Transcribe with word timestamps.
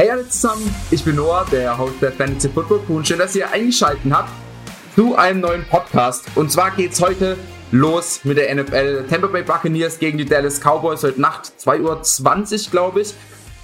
Hey 0.00 0.12
alle 0.12 0.28
zusammen, 0.28 0.72
ich 0.92 1.04
bin 1.04 1.16
Noah, 1.16 1.44
der 1.50 1.76
Host 1.76 2.00
der 2.00 2.12
Fantasy 2.12 2.48
Football 2.48 2.82
Crew 2.86 3.02
schön, 3.02 3.18
dass 3.18 3.34
ihr 3.34 3.50
eingeschaltet 3.50 4.12
habt 4.12 4.30
zu 4.94 5.16
einem 5.16 5.40
neuen 5.40 5.64
Podcast. 5.64 6.24
Und 6.36 6.52
zwar 6.52 6.70
geht's 6.70 7.02
heute 7.02 7.36
los 7.72 8.20
mit 8.22 8.38
der 8.38 8.54
NFL. 8.54 9.06
Tampa 9.10 9.26
Bay 9.26 9.42
Buccaneers 9.42 9.98
gegen 9.98 10.16
die 10.16 10.24
Dallas 10.24 10.60
Cowboys 10.60 11.02
heute 11.02 11.20
Nacht, 11.20 11.52
2.20 11.58 12.66
Uhr, 12.66 12.70
glaube 12.70 13.00
ich. 13.00 13.12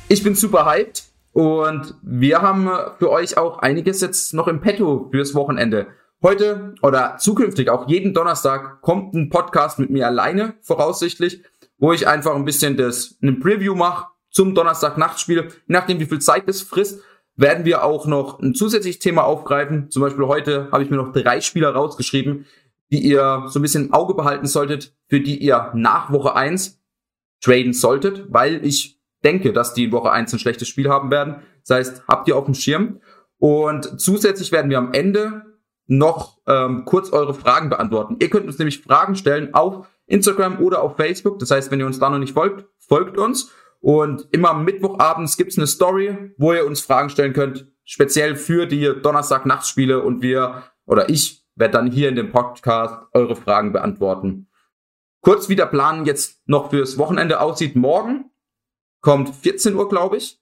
Ich 0.08 0.24
bin 0.24 0.34
super 0.34 0.66
hyped 0.66 1.04
und 1.34 1.94
wir 2.02 2.42
haben 2.42 2.68
für 2.98 3.12
euch 3.12 3.36
auch 3.38 3.60
einiges 3.60 4.00
jetzt 4.00 4.34
noch 4.34 4.48
im 4.48 4.60
Petto 4.60 5.10
fürs 5.12 5.36
Wochenende. 5.36 5.86
Heute 6.20 6.74
oder 6.82 7.16
zukünftig, 7.16 7.70
auch 7.70 7.86
jeden 7.86 8.12
Donnerstag, 8.12 8.80
kommt 8.80 9.14
ein 9.14 9.28
Podcast 9.28 9.78
mit 9.78 9.90
mir 9.90 10.08
alleine, 10.08 10.54
voraussichtlich, 10.62 11.44
wo 11.78 11.92
ich 11.92 12.08
einfach 12.08 12.34
ein 12.34 12.44
bisschen 12.44 12.76
das, 12.76 13.18
ein 13.22 13.38
Preview 13.38 13.76
mache 13.76 14.06
zum 14.34 14.54
Donnerstag-Nachtspiel. 14.54 15.44
Je 15.44 15.48
nachdem, 15.68 16.00
wie 16.00 16.06
viel 16.06 16.20
Zeit 16.20 16.48
es 16.48 16.60
frisst, 16.60 17.00
werden 17.36 17.64
wir 17.64 17.84
auch 17.84 18.06
noch 18.06 18.40
ein 18.40 18.54
zusätzliches 18.54 18.98
Thema 18.98 19.24
aufgreifen. 19.24 19.90
Zum 19.90 20.02
Beispiel 20.02 20.26
heute 20.26 20.68
habe 20.70 20.82
ich 20.82 20.90
mir 20.90 20.96
noch 20.96 21.12
drei 21.12 21.40
Spieler 21.40 21.70
rausgeschrieben, 21.70 22.44
die 22.90 22.98
ihr 22.98 23.44
so 23.46 23.58
ein 23.58 23.62
bisschen 23.62 23.86
im 23.86 23.94
Auge 23.94 24.14
behalten 24.14 24.46
solltet, 24.46 24.94
für 25.08 25.20
die 25.20 25.38
ihr 25.38 25.70
nach 25.74 26.12
Woche 26.12 26.34
eins 26.34 26.80
traden 27.40 27.72
solltet, 27.72 28.26
weil 28.28 28.64
ich 28.64 29.00
denke, 29.24 29.52
dass 29.52 29.74
die 29.74 29.84
in 29.84 29.92
Woche 29.92 30.10
eins 30.10 30.32
ein 30.32 30.38
schlechtes 30.38 30.68
Spiel 30.68 30.88
haben 30.88 31.10
werden. 31.10 31.36
Das 31.66 31.76
heißt, 31.76 32.02
habt 32.08 32.28
ihr 32.28 32.36
auf 32.36 32.44
dem 32.44 32.54
Schirm. 32.54 33.00
Und 33.38 34.00
zusätzlich 34.00 34.52
werden 34.52 34.70
wir 34.70 34.78
am 34.78 34.92
Ende 34.92 35.42
noch 35.86 36.38
ähm, 36.46 36.84
kurz 36.84 37.12
eure 37.12 37.34
Fragen 37.34 37.68
beantworten. 37.68 38.16
Ihr 38.20 38.30
könnt 38.30 38.46
uns 38.46 38.58
nämlich 38.58 38.82
Fragen 38.82 39.16
stellen 39.16 39.54
auf 39.54 39.86
Instagram 40.06 40.60
oder 40.60 40.82
auf 40.82 40.96
Facebook. 40.96 41.38
Das 41.38 41.50
heißt, 41.50 41.70
wenn 41.70 41.80
ihr 41.80 41.86
uns 41.86 41.98
da 41.98 42.10
noch 42.10 42.18
nicht 42.18 42.34
folgt, 42.34 42.66
folgt 42.78 43.18
uns. 43.18 43.52
Und 43.84 44.28
immer 44.30 44.54
Mittwochabends 44.54 45.36
gibt's 45.36 45.58
eine 45.58 45.66
Story, 45.66 46.32
wo 46.38 46.54
ihr 46.54 46.64
uns 46.64 46.80
Fragen 46.80 47.10
stellen 47.10 47.34
könnt, 47.34 47.70
speziell 47.84 48.34
für 48.34 48.64
die 48.64 48.90
Donnerstag-Nachtspiele 49.02 50.00
und 50.00 50.22
wir 50.22 50.62
oder 50.86 51.10
ich 51.10 51.44
werde 51.54 51.72
dann 51.72 51.90
hier 51.90 52.08
in 52.08 52.16
dem 52.16 52.32
Podcast 52.32 53.04
eure 53.12 53.36
Fragen 53.36 53.74
beantworten. 53.74 54.48
Kurz 55.20 55.50
wie 55.50 55.54
der 55.54 55.66
Plan 55.66 56.06
jetzt 56.06 56.40
noch 56.46 56.70
fürs 56.70 56.96
Wochenende 56.96 57.42
aussieht. 57.42 57.76
Morgen 57.76 58.30
kommt 59.02 59.28
14 59.28 59.74
Uhr, 59.74 59.86
glaube 59.86 60.16
ich. 60.16 60.40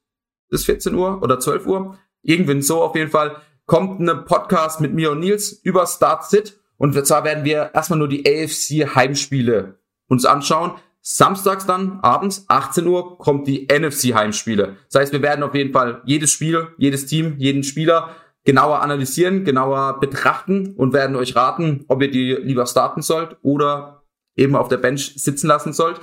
Ist 0.50 0.66
14 0.66 0.94
Uhr 0.94 1.20
oder 1.20 1.40
12 1.40 1.66
Uhr. 1.66 1.98
Irgendwann 2.22 2.62
so 2.62 2.80
auf 2.80 2.94
jeden 2.94 3.10
Fall. 3.10 3.38
Kommt 3.66 4.00
eine 4.00 4.14
Podcast 4.18 4.80
mit 4.80 4.94
mir 4.94 5.10
und 5.10 5.18
Nils 5.18 5.50
über 5.50 5.88
Start 5.88 6.30
Sit. 6.30 6.60
Und 6.76 6.94
zwar 7.04 7.24
werden 7.24 7.44
wir 7.44 7.72
erstmal 7.74 7.98
nur 7.98 8.08
die 8.08 8.24
AFC 8.24 8.94
Heimspiele 8.94 9.80
uns 10.06 10.24
anschauen. 10.26 10.74
Samstags 11.04 11.66
dann, 11.66 11.98
abends, 12.00 12.44
18 12.46 12.86
Uhr, 12.86 13.18
kommt 13.18 13.48
die 13.48 13.66
NFC-Heimspiele. 13.66 14.76
Das 14.90 15.00
heißt, 15.00 15.12
wir 15.12 15.20
werden 15.20 15.42
auf 15.42 15.54
jeden 15.54 15.72
Fall 15.72 16.00
jedes 16.04 16.30
Spiel, 16.30 16.68
jedes 16.78 17.06
Team, 17.06 17.34
jeden 17.38 17.64
Spieler 17.64 18.10
genauer 18.44 18.82
analysieren, 18.82 19.44
genauer 19.44 19.98
betrachten 19.98 20.74
und 20.76 20.92
werden 20.92 21.16
euch 21.16 21.34
raten, 21.34 21.84
ob 21.88 22.02
ihr 22.02 22.10
die 22.10 22.32
lieber 22.34 22.66
starten 22.66 23.02
sollt 23.02 23.36
oder 23.42 24.04
eben 24.36 24.54
auf 24.54 24.68
der 24.68 24.76
Bench 24.76 25.14
sitzen 25.16 25.48
lassen 25.48 25.72
sollt. 25.72 26.00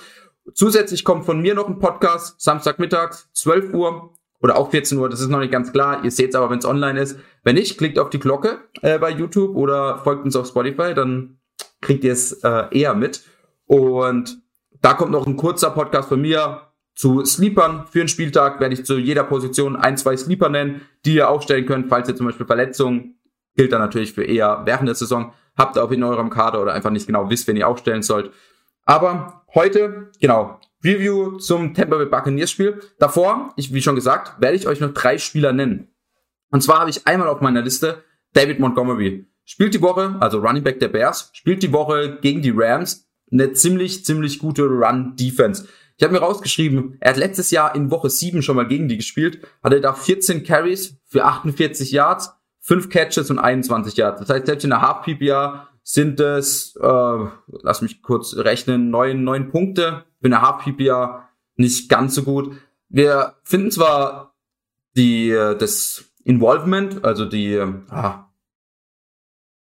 Zusätzlich 0.53 1.06
kommt 1.06 1.25
von 1.25 1.39
mir 1.39 1.53
noch 1.53 1.67
ein 1.67 1.80
Podcast, 1.80 2.39
Samstagmittags, 2.41 3.30
12 3.34 3.73
Uhr 3.73 4.13
oder 4.41 4.58
auch 4.58 4.72
14 4.72 4.97
Uhr, 4.97 5.09
das 5.09 5.22
ist 5.22 5.30
noch 5.30 5.39
nicht 5.39 5.52
ganz 5.52 5.72
klar. 5.72 6.03
Ihr 6.03 6.11
seht 6.11 6.30
es 6.30 6.36
aber, 6.36 6.50
wenn 6.50 6.59
es 6.59 6.66
online 6.66 7.00
ist. 7.00 7.19
Wenn 7.44 7.56
nicht, 7.56 7.78
klickt 7.78 8.00
auf 8.00 8.09
die 8.09 8.19
Glocke 8.19 8.59
äh, 8.81 9.00
bei 9.00 9.11
YouTube 9.11 9.56
oder 9.56 10.00
folgt 10.00 10.25
uns 10.25 10.36
auf 10.36 10.47
Spotify, 10.47 10.94
dann 10.94 11.39
kriegt 11.81 12.03
ihr 12.03 12.13
es 12.13 12.34
äh, 12.44 12.66
eher 12.72 12.95
mit. 12.95 13.23
Und 13.66 14.41
da 14.81 14.94
kommt 14.94 15.11
noch 15.11 15.27
ein 15.27 15.35
kurzer 15.35 15.72
Podcast 15.72 16.09
von 16.09 16.22
mir 16.22 16.61
zu 16.95 17.23
Sleepern. 17.25 17.85
Für 17.88 17.99
den 17.99 18.08
Spieltag 18.08 18.59
werde 18.59 18.73
ich 18.73 18.85
zu 18.85 18.97
jeder 18.97 19.23
Position 19.23 19.75
ein, 19.75 19.97
zwei 19.97 20.17
Sleeper 20.17 20.49
nennen, 20.49 20.81
die 21.05 21.16
ihr 21.16 21.30
aufstellen 21.30 21.66
könnt, 21.66 21.89
falls 21.89 22.09
ihr 22.09 22.16
zum 22.16 22.25
Beispiel 22.25 22.45
Verletzungen, 22.45 23.19
gilt 23.55 23.72
dann 23.72 23.81
natürlich 23.81 24.13
für 24.13 24.23
eher 24.23 24.61
während 24.66 24.88
der 24.88 24.95
Saison, 24.95 25.33
habt 25.57 25.75
ihr 25.75 25.83
auch 25.83 25.91
in 25.91 26.03
eurem 26.03 26.30
Kader 26.30 26.61
oder 26.61 26.73
einfach 26.73 26.91
nicht 26.91 27.07
genau 27.07 27.30
wisst, 27.30 27.47
wen 27.47 27.57
ihr 27.57 27.67
aufstellen 27.67 28.03
sollt. 28.03 28.31
Aber 28.85 29.44
heute, 29.53 30.12
genau, 30.19 30.59
Review 30.84 31.38
zum 31.38 31.73
Tampa 31.73 31.97
Bay 31.97 32.06
Buccaneers 32.06 32.51
Spiel. 32.51 32.79
Davor, 33.00 33.53
ich, 33.57 33.73
wie 33.73 33.81
schon 33.81 33.95
gesagt, 33.95 34.41
werde 34.41 34.56
ich 34.56 34.68
euch 34.68 34.79
noch 34.79 34.94
drei 34.94 35.18
Spieler 35.18 35.51
nennen. 35.51 35.94
Und 36.51 36.62
zwar 36.62 36.79
habe 36.79 36.89
ich 36.89 37.06
einmal 37.06 37.28
auf 37.28 37.41
meiner 37.41 37.62
Liste 37.62 38.03
David 38.34 38.59
Montgomery. 38.59 39.25
Spielt 39.44 39.73
die 39.73 39.81
Woche, 39.81 40.16
also 40.19 40.39
Running 40.39 40.63
Back 40.63 40.79
der 40.79 40.88
Bears, 40.88 41.31
spielt 41.34 41.63
die 41.63 41.73
Woche 41.73 42.19
gegen 42.22 42.41
die 42.41 42.53
Rams 42.56 43.09
eine 43.31 43.53
ziemlich, 43.53 44.06
ziemlich 44.06 44.40
gute 44.40 44.63
Run-Defense. 44.63 45.67
Ich 45.97 46.03
habe 46.03 46.13
mir 46.13 46.22
rausgeschrieben, 46.22 46.97
er 47.01 47.12
hat 47.12 47.17
letztes 47.17 47.51
Jahr 47.51 47.75
in 47.75 47.91
Woche 47.91 48.09
7 48.09 48.41
schon 48.41 48.56
mal 48.56 48.67
gegen 48.67 48.88
die 48.88 48.97
gespielt, 48.97 49.45
hatte 49.62 49.81
da 49.81 49.94
14 49.94 50.45
Carries 50.45 50.97
für 51.06 51.25
48 51.25 51.91
Yards, 51.91 52.31
5 52.62 52.89
Catches 52.89 53.29
und 53.29 53.38
21 53.38 53.97
Yards. 53.97 54.22
Das 54.22 54.29
heißt, 54.29 54.45
selbst 54.45 54.63
in 54.63 54.69
der 54.69 54.81
Half-PPR 54.81 55.68
sind 55.84 56.19
es, 56.19 56.75
äh, 56.78 57.25
lass 57.63 57.81
mich 57.81 58.01
kurz 58.01 58.38
rechnen, 58.38 58.89
neun, 58.89 59.23
neun 59.23 59.50
Punkte. 59.50 60.06
Für 60.22 60.28
eine 60.28 60.41
Half-PPR 60.41 61.28
nicht 61.56 61.89
ganz 61.89 62.16
so 62.16 62.23
gut. 62.23 62.56
Wir 62.88 63.35
finden 63.44 63.72
zwar 63.72 64.35
die, 64.95 65.31
das 65.31 66.06
Involvement, 66.23 67.03
also 67.03 67.25
die, 67.25 67.59
ah, 67.89 68.29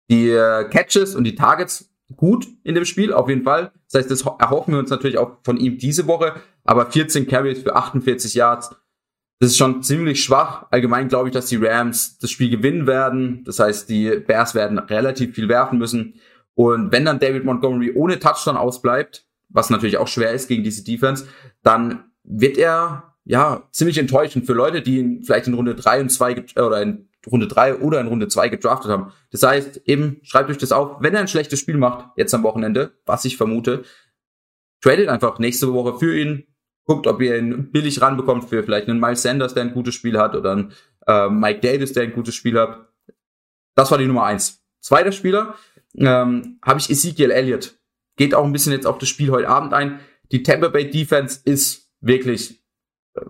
die 0.09 0.29
Catches 0.71 1.15
und 1.15 1.23
die 1.23 1.35
Targets 1.35 1.94
gut 2.15 2.47
in 2.63 2.75
dem 2.75 2.85
Spiel, 2.85 3.13
auf 3.13 3.29
jeden 3.29 3.43
Fall. 3.43 3.71
Das 3.91 4.01
heißt, 4.01 4.11
das 4.11 4.21
erhoffen 4.39 4.73
wir 4.73 4.79
uns 4.79 4.89
natürlich 4.89 5.17
auch 5.17 5.37
von 5.43 5.57
ihm 5.57 5.77
diese 5.77 6.07
Woche. 6.07 6.35
Aber 6.63 6.91
14 6.91 7.27
Carries 7.27 7.63
für 7.63 7.75
48 7.75 8.33
Yards, 8.33 8.75
das 9.39 9.51
ist 9.51 9.57
schon 9.57 9.83
ziemlich 9.83 10.23
schwach. 10.23 10.67
Allgemein 10.71 11.09
glaube 11.09 11.29
ich, 11.29 11.33
dass 11.33 11.47
die 11.47 11.57
Rams 11.57 12.17
das 12.19 12.31
Spiel 12.31 12.49
gewinnen 12.49 12.87
werden. 12.87 13.43
Das 13.45 13.59
heißt, 13.59 13.89
die 13.89 14.09
Bears 14.25 14.55
werden 14.55 14.79
relativ 14.79 15.35
viel 15.35 15.49
werfen 15.49 15.77
müssen. 15.77 16.15
Und 16.53 16.91
wenn 16.91 17.05
dann 17.05 17.19
David 17.19 17.43
Montgomery 17.43 17.91
ohne 17.95 18.19
Touchdown 18.19 18.55
ausbleibt, 18.55 19.25
was 19.49 19.69
natürlich 19.69 19.97
auch 19.97 20.07
schwer 20.07 20.31
ist 20.31 20.47
gegen 20.47 20.63
diese 20.63 20.83
Defense, 20.83 21.27
dann 21.63 22.05
wird 22.23 22.57
er 22.57 23.15
ja 23.25 23.67
ziemlich 23.71 23.97
enttäuschend 23.97 24.45
für 24.45 24.53
Leute, 24.53 24.81
die 24.81 24.99
ihn 24.99 25.23
vielleicht 25.23 25.47
in 25.47 25.53
Runde 25.53 25.75
drei 25.75 25.99
und 25.99 26.09
zwei 26.09 26.43
oder 26.55 26.81
in 26.81 27.09
Runde 27.31 27.47
3 27.47 27.77
oder 27.77 27.99
in 27.99 28.07
Runde 28.07 28.27
2 28.27 28.49
gedraftet 28.49 28.91
haben. 28.91 29.11
Das 29.31 29.43
heißt, 29.43 29.81
eben 29.85 30.19
schreibt 30.23 30.49
euch 30.49 30.57
das 30.57 30.71
auf, 30.71 30.97
wenn 31.01 31.13
er 31.13 31.21
ein 31.21 31.27
schlechtes 31.27 31.59
Spiel 31.59 31.77
macht, 31.77 32.05
jetzt 32.15 32.33
am 32.33 32.43
Wochenende, 32.43 32.93
was 33.05 33.25
ich 33.25 33.37
vermute, 33.37 33.83
tradet 34.81 35.09
einfach 35.09 35.39
nächste 35.39 35.73
Woche 35.73 35.97
für 35.97 36.17
ihn, 36.17 36.45
guckt, 36.85 37.07
ob 37.07 37.21
ihr 37.21 37.37
ihn 37.37 37.71
billig 37.71 38.01
ranbekommt 38.01 38.49
für 38.49 38.63
vielleicht 38.63 38.87
einen 38.87 38.99
Miles 38.99 39.23
Sanders, 39.23 39.53
der 39.53 39.63
ein 39.63 39.73
gutes 39.73 39.95
Spiel 39.95 40.17
hat, 40.19 40.35
oder 40.35 40.51
einen 40.51 40.73
äh, 41.07 41.29
Mike 41.29 41.61
Davis, 41.61 41.93
der 41.93 42.03
ein 42.03 42.13
gutes 42.13 42.35
Spiel 42.35 42.59
hat. 42.59 42.87
Das 43.75 43.91
war 43.91 43.97
die 43.97 44.05
Nummer 44.05 44.25
eins. 44.25 44.63
Zweiter 44.79 45.11
Spieler 45.11 45.55
ähm, 45.95 46.59
habe 46.61 46.79
ich 46.79 46.89
Ezekiel 46.89 47.31
Elliott. 47.31 47.77
Geht 48.17 48.35
auch 48.35 48.45
ein 48.45 48.53
bisschen 48.53 48.71
jetzt 48.71 48.87
auf 48.87 48.99
das 48.99 49.09
Spiel 49.09 49.31
heute 49.31 49.49
Abend 49.49 49.73
ein. 49.73 49.99
Die 50.31 50.43
Tampa 50.43 50.69
Bay 50.69 50.89
Defense 50.89 51.41
ist 51.43 51.89
wirklich, 51.99 52.63
äh, 53.15 53.21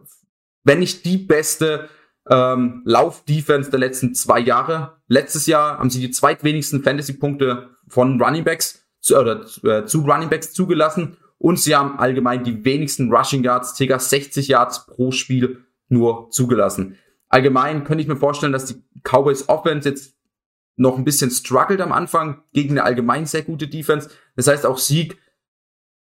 wenn 0.64 0.80
nicht 0.80 1.06
die 1.06 1.18
beste 1.18 1.90
ähm, 2.30 2.82
Lauf-Defense 2.86 3.70
der 3.70 3.80
letzten 3.80 4.16
zwei 4.16 4.40
Jahre. 4.40 4.98
Letztes 5.08 5.46
Jahr 5.46 5.78
haben 5.78 5.90
sie 5.90 6.00
die 6.00 6.12
zweitwenigsten 6.12 6.84
Fantasy-Punkte 6.84 7.70
von 7.88 8.22
Running 8.22 8.44
Backs 8.44 8.86
zu, 9.02 9.18
oder 9.18 9.46
äh, 9.64 9.86
zu 9.86 10.02
Running 10.02 10.30
Backs 10.30 10.54
zugelassen 10.54 11.18
und 11.38 11.60
sie 11.60 11.76
haben 11.76 12.00
allgemein 12.00 12.44
die 12.44 12.66
wenigsten 12.66 13.14
Rushing 13.14 13.44
Yards, 13.44 13.78
ca. 13.78 14.00
60 14.00 14.48
Yards 14.48 14.88
pro 14.88 15.12
Spiel 15.12 15.66
nur 15.90 16.30
zugelassen. 16.32 16.98
Allgemein 17.30 17.84
könnte 17.84 18.02
ich 18.02 18.08
mir 18.08 18.16
vorstellen, 18.16 18.54
dass 18.54 18.66
die 18.66 18.82
Cowboys 19.04 19.50
Offense 19.50 19.90
jetzt 19.90 20.16
noch 20.78 20.98
ein 20.98 21.06
bisschen 21.06 21.32
struggelt 21.32 21.82
am 21.82 21.92
Anfang 21.92 22.42
gegen 22.54 22.72
eine 22.72 22.84
allgemein 22.84 23.26
sehr 23.26 23.44
gute 23.44 23.68
Defense. 23.68 24.10
Das 24.36 24.48
heißt 24.48 24.66
auch 24.66 24.78
Sieg 24.78 25.18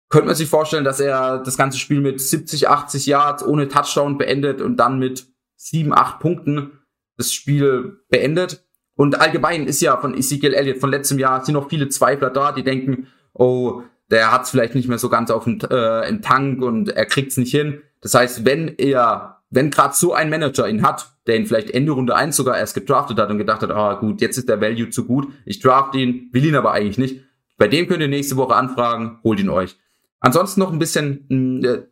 könnte 0.08 0.26
man 0.26 0.36
sich 0.36 0.48
vorstellen, 0.48 0.84
dass 0.84 1.00
er 1.00 1.38
das 1.38 1.56
ganze 1.56 1.78
Spiel 1.78 2.00
mit 2.00 2.20
70, 2.20 2.68
80 2.68 3.06
Yards 3.06 3.44
ohne 3.44 3.68
Touchdown 3.68 4.16
beendet 4.16 4.60
und 4.60 4.76
dann 4.76 4.98
mit 4.98 5.26
sieben, 5.56 5.92
acht 5.92 6.20
Punkten 6.20 6.78
das 7.16 7.32
Spiel 7.32 7.98
beendet. 8.08 8.64
Und 8.96 9.20
allgemein 9.20 9.66
ist 9.66 9.80
ja 9.80 9.96
von 9.96 10.16
Ezekiel 10.16 10.54
Elliott 10.54 10.78
von 10.78 10.90
letztem 10.90 11.18
Jahr 11.18 11.44
sind 11.44 11.54
noch 11.54 11.68
viele 11.68 11.88
Zweifler 11.88 12.30
da, 12.30 12.52
die 12.52 12.62
denken, 12.62 13.08
oh, 13.32 13.82
der 14.10 14.30
hat 14.30 14.44
es 14.44 14.50
vielleicht 14.50 14.74
nicht 14.74 14.88
mehr 14.88 14.98
so 14.98 15.08
ganz 15.08 15.30
auf 15.30 15.44
dem 15.44 15.58
äh, 15.70 16.08
im 16.08 16.22
Tank 16.22 16.62
und 16.62 16.90
er 16.90 17.06
kriegt 17.06 17.32
es 17.32 17.36
nicht 17.36 17.50
hin. 17.50 17.82
Das 18.00 18.14
heißt, 18.14 18.44
wenn 18.44 18.68
er, 18.76 19.42
wenn 19.50 19.70
gerade 19.70 19.94
so 19.94 20.12
ein 20.12 20.30
Manager 20.30 20.68
ihn 20.68 20.82
hat, 20.82 21.16
der 21.26 21.36
ihn 21.36 21.46
vielleicht 21.46 21.70
Ende 21.70 21.92
Runde 21.92 22.14
eins 22.14 22.36
sogar 22.36 22.58
erst 22.58 22.74
gedraftet 22.74 23.18
hat 23.18 23.30
und 23.30 23.38
gedacht 23.38 23.62
hat, 23.62 23.70
ah 23.70 23.94
gut, 23.94 24.20
jetzt 24.20 24.36
ist 24.36 24.48
der 24.48 24.60
Value 24.60 24.90
zu 24.90 25.06
gut, 25.06 25.28
ich 25.46 25.60
draft 25.60 25.94
ihn, 25.94 26.28
will 26.32 26.44
ihn 26.44 26.56
aber 26.56 26.72
eigentlich 26.72 26.98
nicht. 26.98 27.24
Bei 27.56 27.66
dem 27.66 27.86
könnt 27.86 28.02
ihr 28.02 28.08
nächste 28.08 28.36
Woche 28.36 28.54
anfragen, 28.54 29.20
holt 29.24 29.40
ihn 29.40 29.48
euch. 29.48 29.76
Ansonsten 30.20 30.60
noch 30.60 30.72
ein 30.72 30.78
bisschen 30.78 31.64
äh, 31.64 31.82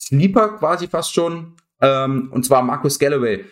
Sleeper 0.00 0.56
quasi 0.58 0.88
fast 0.88 1.14
schon 1.14 1.54
ähm, 1.82 2.30
und 2.32 2.46
zwar 2.46 2.62
Marcus 2.62 2.98
Galloway. 2.98 3.44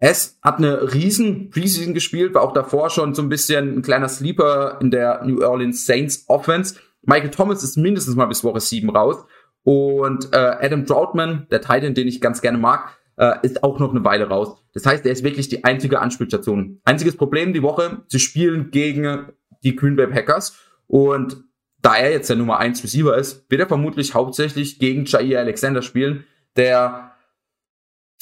Es 0.00 0.38
hat 0.42 0.58
eine 0.58 0.92
riesen 0.92 1.50
Preseason 1.50 1.94
gespielt, 1.94 2.34
war 2.34 2.42
auch 2.42 2.52
davor 2.52 2.90
schon 2.90 3.14
so 3.14 3.22
ein 3.22 3.28
bisschen 3.28 3.78
ein 3.78 3.82
kleiner 3.82 4.08
Sleeper 4.08 4.78
in 4.80 4.90
der 4.90 5.22
New 5.24 5.42
Orleans 5.42 5.86
Saints 5.86 6.24
Offense. 6.26 6.76
Michael 7.02 7.30
Thomas 7.30 7.62
ist 7.62 7.76
mindestens 7.76 8.16
mal 8.16 8.26
bis 8.26 8.42
Woche 8.42 8.60
7 8.60 8.90
raus. 8.90 9.24
Und 9.62 10.34
äh, 10.34 10.36
Adam 10.36 10.84
Troutman, 10.84 11.46
der 11.50 11.60
Titan, 11.60 11.94
den 11.94 12.08
ich 12.08 12.20
ganz 12.20 12.42
gerne 12.42 12.58
mag, 12.58 12.98
äh, 13.16 13.36
ist 13.42 13.62
auch 13.62 13.78
noch 13.78 13.90
eine 13.90 14.04
Weile 14.04 14.28
raus. 14.28 14.58
Das 14.74 14.84
heißt, 14.84 15.06
er 15.06 15.12
ist 15.12 15.24
wirklich 15.24 15.48
die 15.48 15.64
einzige 15.64 16.00
Anspielstation. 16.00 16.80
Einziges 16.84 17.16
Problem 17.16 17.52
die 17.52 17.62
Woche, 17.62 18.02
sie 18.08 18.18
spielen 18.18 18.70
gegen 18.70 19.28
die 19.62 19.76
Green 19.76 19.96
Bay 19.96 20.08
Packers 20.08 20.58
und 20.86 21.44
da 21.80 21.96
er 21.96 22.10
jetzt 22.10 22.28
der 22.28 22.36
Nummer 22.36 22.58
1 22.58 22.82
Receiver 22.82 23.16
ist, 23.16 23.50
wird 23.50 23.60
er 23.60 23.68
vermutlich 23.68 24.14
hauptsächlich 24.14 24.78
gegen 24.78 25.04
Jair 25.04 25.40
Alexander 25.40 25.82
spielen, 25.82 26.24
der 26.56 27.13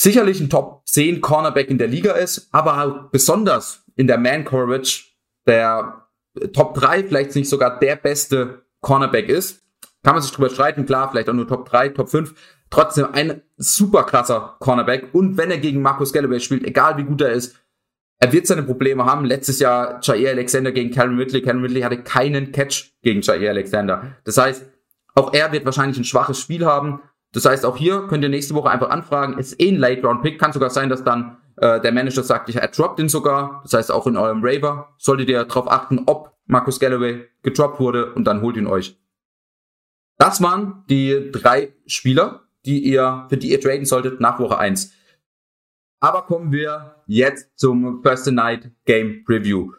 sicherlich 0.02 0.40
ein 0.40 0.50
Top 0.50 0.82
10 0.86 1.20
Cornerback 1.20 1.70
in 1.70 1.78
der 1.78 1.86
Liga 1.86 2.12
ist, 2.12 2.48
aber 2.52 3.08
besonders 3.12 3.84
in 3.94 4.06
der 4.06 4.18
Man 4.18 4.44
Coverage 4.44 5.04
der 5.46 6.06
Top 6.52 6.74
3, 6.74 7.04
vielleicht 7.04 7.34
nicht 7.36 7.48
sogar 7.48 7.78
der 7.78 7.96
beste 7.96 8.62
Cornerback 8.80 9.28
ist. 9.28 9.62
Kann 10.02 10.14
man 10.14 10.22
sich 10.22 10.32
drüber 10.32 10.50
streiten, 10.50 10.86
klar, 10.86 11.10
vielleicht 11.10 11.28
auch 11.28 11.34
nur 11.34 11.46
Top 11.46 11.68
3, 11.68 11.90
Top 11.90 12.08
5. 12.08 12.34
Trotzdem 12.70 13.08
ein 13.12 13.42
super 13.56 14.04
krasser 14.04 14.56
Cornerback. 14.58 15.10
Und 15.12 15.36
wenn 15.36 15.50
er 15.50 15.58
gegen 15.58 15.82
Marcus 15.82 16.12
Galloway 16.12 16.40
spielt, 16.40 16.64
egal 16.64 16.96
wie 16.96 17.04
gut 17.04 17.20
er 17.20 17.30
ist, 17.30 17.54
er 18.18 18.32
wird 18.32 18.46
seine 18.46 18.62
Probleme 18.62 19.04
haben. 19.04 19.24
Letztes 19.24 19.60
Jahr 19.60 20.00
Jair 20.02 20.30
Alexander 20.30 20.72
gegen 20.72 20.90
Karen 20.90 21.18
Ridley. 21.18 21.42
Karen 21.42 21.60
Ridley 21.60 21.82
hatte 21.82 22.02
keinen 22.02 22.50
Catch 22.50 22.92
gegen 23.02 23.20
Jair 23.20 23.50
Alexander. 23.50 24.16
Das 24.24 24.38
heißt, 24.38 24.64
auch 25.14 25.34
er 25.34 25.52
wird 25.52 25.64
wahrscheinlich 25.64 25.98
ein 25.98 26.04
schwaches 26.04 26.40
Spiel 26.40 26.64
haben. 26.64 27.00
Das 27.32 27.44
heißt, 27.46 27.64
auch 27.64 27.76
hier 27.76 28.06
könnt 28.08 28.22
ihr 28.22 28.28
nächste 28.28 28.54
Woche 28.54 28.70
einfach 28.70 28.90
anfragen. 28.90 29.38
Ist 29.38 29.60
eh 29.60 29.70
ein 29.70 29.76
Late-Round-Pick. 29.76 30.38
Kann 30.38 30.52
sogar 30.52 30.70
sein, 30.70 30.90
dass 30.90 31.02
dann 31.02 31.38
äh, 31.56 31.80
der 31.80 31.92
Manager 31.92 32.22
sagt, 32.22 32.48
ich 32.48 32.56
er 32.56 32.68
droppt 32.68 33.00
ihn 33.00 33.08
sogar. 33.08 33.60
Das 33.62 33.72
heißt, 33.72 33.90
auch 33.92 34.06
in 34.06 34.16
eurem 34.16 34.40
Raver 34.42 34.94
solltet 34.98 35.28
ihr 35.28 35.44
darauf 35.44 35.70
achten, 35.70 36.02
ob 36.06 36.36
Marcus 36.46 36.78
Galloway 36.78 37.28
gedroppt 37.42 37.80
wurde 37.80 38.12
und 38.14 38.24
dann 38.24 38.42
holt 38.42 38.56
ihn 38.56 38.66
euch. 38.66 38.98
Das 40.18 40.42
waren 40.42 40.84
die 40.88 41.30
drei 41.32 41.74
Spieler, 41.86 42.42
die 42.64 42.80
ihr, 42.80 43.26
für 43.28 43.36
die 43.36 43.50
ihr 43.50 43.60
traden 43.60 43.86
solltet 43.86 44.20
nach 44.20 44.38
Woche 44.38 44.58
1. 44.58 44.92
Aber 46.00 46.22
kommen 46.22 46.52
wir 46.52 47.02
jetzt 47.06 47.58
zum 47.58 48.02
First 48.02 48.30
Night 48.30 48.70
Game 48.84 49.24
Review. 49.28 49.72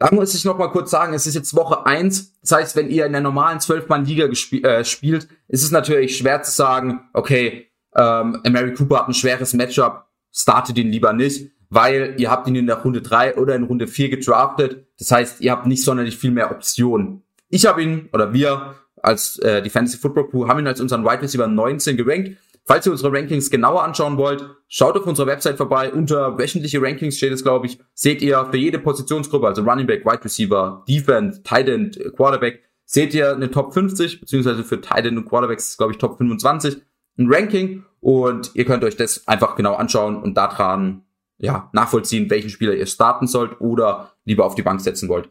Da 0.00 0.08
muss 0.12 0.34
ich 0.34 0.46
noch 0.46 0.56
mal 0.56 0.68
kurz 0.68 0.90
sagen, 0.90 1.12
es 1.12 1.26
ist 1.26 1.34
jetzt 1.34 1.54
Woche 1.54 1.84
1. 1.84 2.40
Das 2.40 2.52
heißt, 2.52 2.74
wenn 2.74 2.88
ihr 2.88 3.04
in 3.04 3.12
der 3.12 3.20
normalen 3.20 3.58
12-Mann-Liga 3.58 4.24
äh, 4.26 4.82
spielt, 4.82 5.28
ist 5.46 5.62
es 5.62 5.70
natürlich 5.70 6.16
schwer 6.16 6.42
zu 6.42 6.50
sagen, 6.50 7.10
okay, 7.12 7.66
ähm, 7.94 8.40
Mary 8.48 8.72
Cooper 8.72 9.00
hat 9.00 9.08
ein 9.08 9.14
schweres 9.14 9.52
Matchup, 9.52 10.06
startet 10.32 10.78
ihn 10.78 10.90
lieber 10.90 11.12
nicht, 11.12 11.50
weil 11.68 12.14
ihr 12.16 12.30
habt 12.30 12.48
ihn 12.48 12.56
in 12.56 12.66
der 12.66 12.76
Runde 12.76 13.02
3 13.02 13.36
oder 13.36 13.54
in 13.54 13.64
Runde 13.64 13.86
4 13.86 14.08
gedraftet. 14.08 14.86
Das 14.98 15.10
heißt, 15.10 15.42
ihr 15.42 15.52
habt 15.52 15.66
nicht 15.66 15.84
sonderlich 15.84 16.16
viel 16.16 16.30
mehr 16.30 16.50
Optionen. 16.50 17.22
Ich 17.50 17.66
habe 17.66 17.82
ihn, 17.82 18.08
oder 18.14 18.32
wir 18.32 18.76
als 19.02 19.38
äh, 19.40 19.60
die 19.60 19.68
Fantasy 19.68 19.98
Football 19.98 20.30
Crew 20.30 20.48
haben 20.48 20.60
ihn 20.60 20.66
als 20.66 20.80
unseren 20.80 21.04
Wide 21.04 21.20
Receiver 21.20 21.46
19 21.46 21.98
gerankt. 21.98 22.38
Falls 22.66 22.86
ihr 22.86 22.92
unsere 22.92 23.12
Rankings 23.12 23.50
genauer 23.50 23.82
anschauen 23.82 24.16
wollt, 24.16 24.44
schaut 24.68 24.96
auf 24.96 25.06
unserer 25.06 25.26
Website 25.26 25.56
vorbei. 25.56 25.92
Unter 25.92 26.38
wöchentliche 26.38 26.80
Rankings 26.80 27.16
steht 27.16 27.32
es, 27.32 27.42
glaube 27.42 27.66
ich, 27.66 27.78
seht 27.94 28.22
ihr 28.22 28.46
für 28.50 28.56
jede 28.56 28.78
Positionsgruppe, 28.78 29.46
also 29.46 29.62
Running 29.62 29.86
Back, 29.86 30.04
Wide 30.04 30.24
Receiver, 30.24 30.84
Defense, 30.88 31.42
Tight 31.42 31.68
End, 31.68 31.98
Quarterback, 32.16 32.62
seht 32.84 33.14
ihr 33.14 33.34
eine 33.34 33.50
Top 33.50 33.72
50, 33.72 34.20
beziehungsweise 34.20 34.62
für 34.62 34.80
Tight 34.80 35.06
End 35.06 35.16
und 35.18 35.28
Quarterbacks 35.28 35.70
ist, 35.70 35.78
glaube 35.78 35.92
ich, 35.92 35.98
Top 35.98 36.18
25 36.18 36.80
ein 37.18 37.32
Ranking 37.32 37.84
und 38.00 38.50
ihr 38.54 38.64
könnt 38.64 38.84
euch 38.84 38.96
das 38.96 39.26
einfach 39.28 39.56
genau 39.56 39.74
anschauen 39.74 40.22
und 40.22 40.34
daran 40.36 41.02
ja, 41.38 41.70
nachvollziehen, 41.72 42.28
welchen 42.30 42.50
Spieler 42.50 42.74
ihr 42.74 42.86
starten 42.86 43.26
sollt 43.26 43.60
oder 43.60 44.12
lieber 44.24 44.44
auf 44.44 44.54
die 44.54 44.62
Bank 44.62 44.80
setzen 44.80 45.08
wollt. 45.08 45.28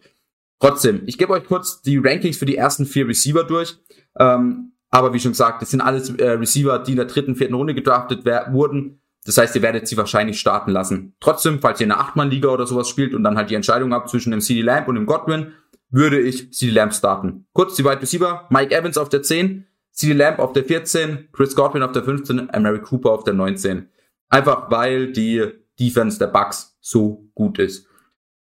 Trotzdem, 0.59 1.03
ich 1.05 1.17
gebe 1.17 1.33
euch 1.33 1.45
kurz 1.45 1.81
die 1.81 1.97
Rankings 1.97 2.37
für 2.37 2.45
die 2.45 2.57
ersten 2.57 2.85
vier 2.85 3.07
Receiver 3.07 3.43
durch. 3.43 3.77
Ähm, 4.17 4.73
aber 4.89 5.13
wie 5.13 5.19
schon 5.19 5.31
gesagt, 5.31 5.61
das 5.61 5.71
sind 5.71 5.81
alles 5.81 6.09
äh, 6.15 6.31
Receiver, 6.31 6.79
die 6.79 6.91
in 6.91 6.97
der 6.97 7.05
dritten, 7.05 7.35
vierten 7.35 7.53
Runde 7.53 7.75
gedraftet 7.75 8.25
wurden. 8.25 9.01
Das 9.25 9.37
heißt, 9.37 9.55
ihr 9.55 9.61
werdet 9.61 9.87
sie 9.87 9.97
wahrscheinlich 9.97 10.39
starten 10.39 10.71
lassen. 10.71 11.15
Trotzdem, 11.19 11.59
falls 11.59 11.79
ihr 11.79 11.85
in 11.85 11.91
einer 11.91 12.01
Achtmann-Liga 12.01 12.49
oder 12.49 12.65
sowas 12.65 12.89
spielt 12.89 13.13
und 13.13 13.23
dann 13.23 13.37
halt 13.37 13.49
die 13.49 13.55
Entscheidung 13.55 13.93
habt 13.93 14.09
zwischen 14.09 14.31
dem 14.31 14.41
CD 14.41 14.61
Lamp 14.61 14.87
und 14.87 14.95
dem 14.95 15.05
Godwin, 15.05 15.53
würde 15.89 16.19
ich 16.19 16.53
CD 16.53 16.71
Lamp 16.71 16.93
starten. 16.93 17.45
Kurz 17.53 17.75
die 17.75 17.83
Wide 17.83 18.01
Receiver, 18.01 18.47
Mike 18.49 18.75
Evans 18.75 18.97
auf 18.97 19.09
der 19.09 19.21
10, 19.21 19.67
CD 19.91 20.13
Lamp 20.13 20.39
auf 20.39 20.53
der 20.53 20.63
14, 20.63 21.29
Chris 21.33 21.55
Godwin 21.55 21.83
auf 21.83 21.91
der 21.91 22.03
15, 22.03 22.49
Mary 22.59 22.81
Cooper 22.81 23.11
auf 23.11 23.23
der 23.23 23.33
19. 23.33 23.89
Einfach 24.29 24.71
weil 24.71 25.11
die 25.11 25.45
Defense 25.79 26.19
der 26.19 26.27
Bucks 26.27 26.77
so 26.79 27.29
gut 27.35 27.59
ist. 27.59 27.87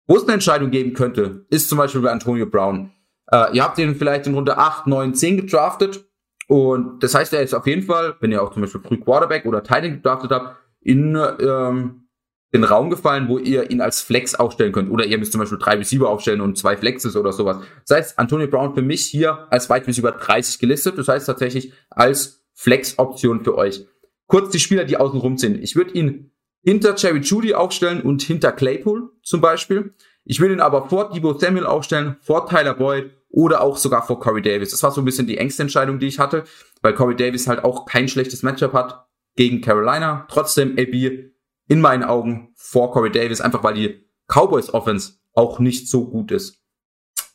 Wo 0.06 0.16
es 0.16 0.24
eine 0.24 0.34
Entscheidung 0.34 0.70
geben 0.70 0.94
könnte, 0.94 1.46
ist 1.50 1.68
zum 1.68 1.78
Beispiel 1.78 2.00
bei 2.00 2.10
Antonio 2.10 2.46
Brown. 2.46 2.90
Äh, 3.30 3.56
ihr 3.56 3.62
habt 3.62 3.78
ihn 3.78 3.94
vielleicht 3.94 4.26
in 4.26 4.34
Runde 4.34 4.58
8, 4.58 4.86
9, 4.86 5.14
10 5.14 5.36
gedraftet. 5.38 6.04
Und 6.48 7.02
das 7.02 7.14
heißt, 7.14 7.32
er 7.32 7.42
ist 7.42 7.54
auf 7.54 7.66
jeden 7.66 7.82
Fall, 7.82 8.16
wenn 8.20 8.32
ihr 8.32 8.42
auch 8.42 8.52
zum 8.52 8.62
Beispiel 8.62 8.80
früh 8.80 8.98
Quarterback 8.98 9.46
oder 9.46 9.62
Titan 9.62 9.92
gedraftet 9.92 10.30
habt, 10.30 10.56
in 10.80 11.16
ähm, 11.40 12.08
den 12.52 12.64
Raum 12.64 12.90
gefallen, 12.90 13.28
wo 13.28 13.38
ihr 13.38 13.70
ihn 13.70 13.80
als 13.80 14.02
Flex 14.02 14.34
aufstellen 14.34 14.72
könnt. 14.72 14.90
Oder 14.90 15.06
ihr 15.06 15.16
müsst 15.18 15.32
zum 15.32 15.40
Beispiel 15.40 15.58
drei 15.58 15.76
Receiver 15.76 16.08
aufstellen 16.08 16.40
und 16.40 16.58
zwei 16.58 16.76
Flexes 16.76 17.16
oder 17.16 17.32
sowas. 17.32 17.58
Das 17.86 17.96
heißt, 17.96 18.18
Antonio 18.18 18.46
Brown 18.46 18.74
für 18.74 18.82
mich 18.82 19.06
hier 19.06 19.46
als 19.50 19.70
Wide 19.70 19.86
Receiver 19.86 20.12
30 20.12 20.58
gelistet. 20.58 20.98
Das 20.98 21.08
heißt 21.08 21.26
tatsächlich 21.26 21.72
als 21.88 22.44
Flex-Option 22.54 23.42
für 23.44 23.56
euch. 23.56 23.86
Kurz 24.26 24.50
die 24.50 24.60
Spieler, 24.60 24.84
die 24.84 24.98
außen 24.98 25.18
rum 25.18 25.38
sind. 25.38 25.62
Ich 25.62 25.76
würde 25.76 25.92
ihn 25.92 26.30
hinter 26.62 26.94
Jerry 26.96 27.20
Judy 27.20 27.54
aufstellen 27.54 28.02
und 28.02 28.22
hinter 28.22 28.52
Claypool 28.52 29.10
zum 29.22 29.40
Beispiel. 29.40 29.94
Ich 30.24 30.38
würde 30.40 30.54
ihn 30.54 30.60
aber 30.60 30.88
vor 30.88 31.10
Debo 31.10 31.36
Samuel 31.38 31.66
aufstellen, 31.66 32.16
vor 32.20 32.46
Tyler 32.46 32.74
Boyd 32.74 33.10
oder 33.32 33.62
auch 33.62 33.76
sogar 33.76 34.06
vor 34.06 34.20
Corey 34.20 34.42
Davis. 34.42 34.70
Das 34.70 34.82
war 34.82 34.92
so 34.92 35.00
ein 35.00 35.04
bisschen 35.04 35.26
die 35.26 35.38
engste 35.38 35.62
Entscheidung, 35.62 35.98
die 35.98 36.06
ich 36.06 36.18
hatte, 36.18 36.44
weil 36.82 36.94
Corey 36.94 37.16
Davis 37.16 37.48
halt 37.48 37.64
auch 37.64 37.86
kein 37.86 38.06
schlechtes 38.06 38.42
Matchup 38.42 38.74
hat 38.74 39.06
gegen 39.34 39.60
Carolina. 39.60 40.26
Trotzdem 40.28 40.78
AB 40.78 41.32
in 41.68 41.80
meinen 41.80 42.04
Augen 42.04 42.52
vor 42.54 42.92
Corey 42.92 43.10
Davis, 43.10 43.40
einfach 43.40 43.64
weil 43.64 43.74
die 43.74 44.06
Cowboys 44.28 44.72
Offense 44.72 45.14
auch 45.34 45.58
nicht 45.58 45.88
so 45.88 46.08
gut 46.08 46.30
ist. 46.30 46.62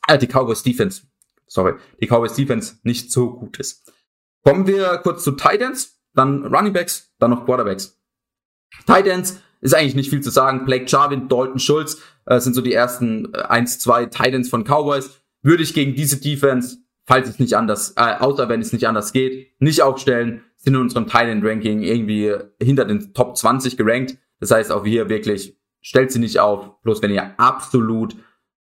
Äh, 0.06 0.18
die 0.18 0.28
Cowboys 0.28 0.62
Defense, 0.62 1.02
sorry, 1.46 1.74
die 2.00 2.06
Cowboys 2.06 2.34
Defense 2.34 2.76
nicht 2.84 3.10
so 3.10 3.34
gut 3.34 3.58
ist. 3.58 3.92
Kommen 4.44 4.66
wir 4.66 4.98
kurz 4.98 5.24
zu 5.24 5.32
Titans, 5.32 6.00
dann 6.14 6.46
Running 6.46 6.72
Backs, 6.72 7.12
dann 7.18 7.30
noch 7.30 7.44
Quarterbacks. 7.44 8.00
Titans 8.86 9.40
ist 9.60 9.74
eigentlich 9.74 9.96
nicht 9.96 10.10
viel 10.10 10.20
zu 10.20 10.30
sagen. 10.30 10.64
Blake 10.64 10.84
Jarvin, 10.86 11.28
Dalton 11.28 11.58
Schulz 11.58 12.00
äh, 12.26 12.38
sind 12.38 12.54
so 12.54 12.60
die 12.60 12.72
ersten 12.72 13.34
äh, 13.34 13.38
1, 13.38 13.80
2 13.80 14.06
Titans 14.06 14.48
von 14.48 14.64
Cowboys. 14.64 15.20
Würde 15.42 15.62
ich 15.62 15.74
gegen 15.74 15.94
diese 15.94 16.20
Defense, 16.20 16.78
falls 17.06 17.28
es 17.28 17.38
nicht 17.38 17.54
anders, 17.54 17.94
äh, 17.96 18.14
außer 18.18 18.48
wenn 18.48 18.60
es 18.60 18.72
nicht 18.72 18.86
anders 18.86 19.12
geht, 19.12 19.60
nicht 19.60 19.82
aufstellen, 19.82 20.42
sind 20.56 20.74
in 20.74 20.80
unserem 20.80 21.06
Titan 21.06 21.46
Ranking 21.46 21.82
irgendwie 21.82 22.34
hinter 22.60 22.84
den 22.84 23.14
Top 23.14 23.36
20 23.36 23.76
gerankt. 23.76 24.18
Das 24.40 24.50
heißt 24.50 24.72
auch 24.72 24.84
hier 24.84 25.08
wirklich, 25.08 25.56
stellt 25.80 26.12
sie 26.12 26.18
nicht 26.18 26.40
auf. 26.40 26.80
Bloß 26.82 27.02
wenn 27.02 27.12
ihr 27.12 27.38
absolut 27.38 28.16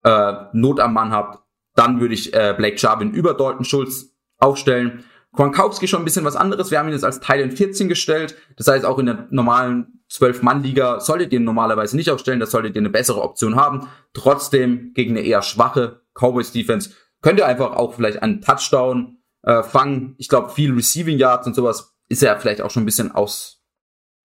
äh, 0.05 0.33
Not 0.53 0.81
am 0.81 0.95
Mann 0.95 1.11
habt, 1.11 1.43
dann 1.75 2.01
würde 2.01 2.15
ich 2.15 2.35
äh, 2.35 2.55
Blake 2.57 2.77
Jarvin 2.77 3.13
über 3.13 3.35
Dalton 3.35 3.65
Schulz 3.65 4.15
aufstellen. 4.39 5.05
Gronkowski 5.33 5.87
schon 5.87 6.01
ein 6.01 6.05
bisschen 6.05 6.25
was 6.25 6.37
anderes. 6.37 6.71
Wir 6.71 6.79
haben 6.79 6.89
ihn 6.89 6.95
jetzt 6.95 7.05
als 7.05 7.21
Teil 7.21 7.41
in 7.41 7.53
14 7.53 7.89
gestellt. 7.89 8.37
Das 8.57 8.69
heißt, 8.69 8.85
auch 8.85 8.99
in 8.99 9.07
der 9.07 9.27
normalen 9.31 10.01
12-Mann-Liga 10.11 11.01
solltet 11.01 11.33
ihr 11.33 11.41
ihn 11.41 11.45
normalerweise 11.45 11.97
nicht 11.97 12.11
aufstellen. 12.11 12.41
Das 12.41 12.51
solltet 12.51 12.75
ihr 12.75 12.81
eine 12.81 12.91
bessere 12.91 13.21
Option 13.21 13.57
haben. 13.57 13.87
Trotzdem 14.15 14.93
gegen 14.95 15.17
eine 15.17 15.27
eher 15.27 15.43
schwache 15.43 16.01
Cowboys-Defense 16.19 16.91
könnt 17.23 17.39
ihr 17.39 17.47
einfach 17.47 17.73
auch 17.73 17.95
vielleicht 17.95 18.23
einen 18.23 18.41
Touchdown 18.41 19.19
äh, 19.43 19.63
fangen. 19.63 20.15
Ich 20.19 20.29
glaube, 20.29 20.51
viel 20.51 20.73
Receiving 20.73 21.19
Yards 21.19 21.47
und 21.47 21.55
sowas 21.55 21.95
ist 22.09 22.23
er 22.23 22.39
vielleicht 22.39 22.61
auch 22.61 22.71
schon 22.71 22.83
ein 22.83 22.87
bisschen 22.87 23.13
aus. 23.13 23.63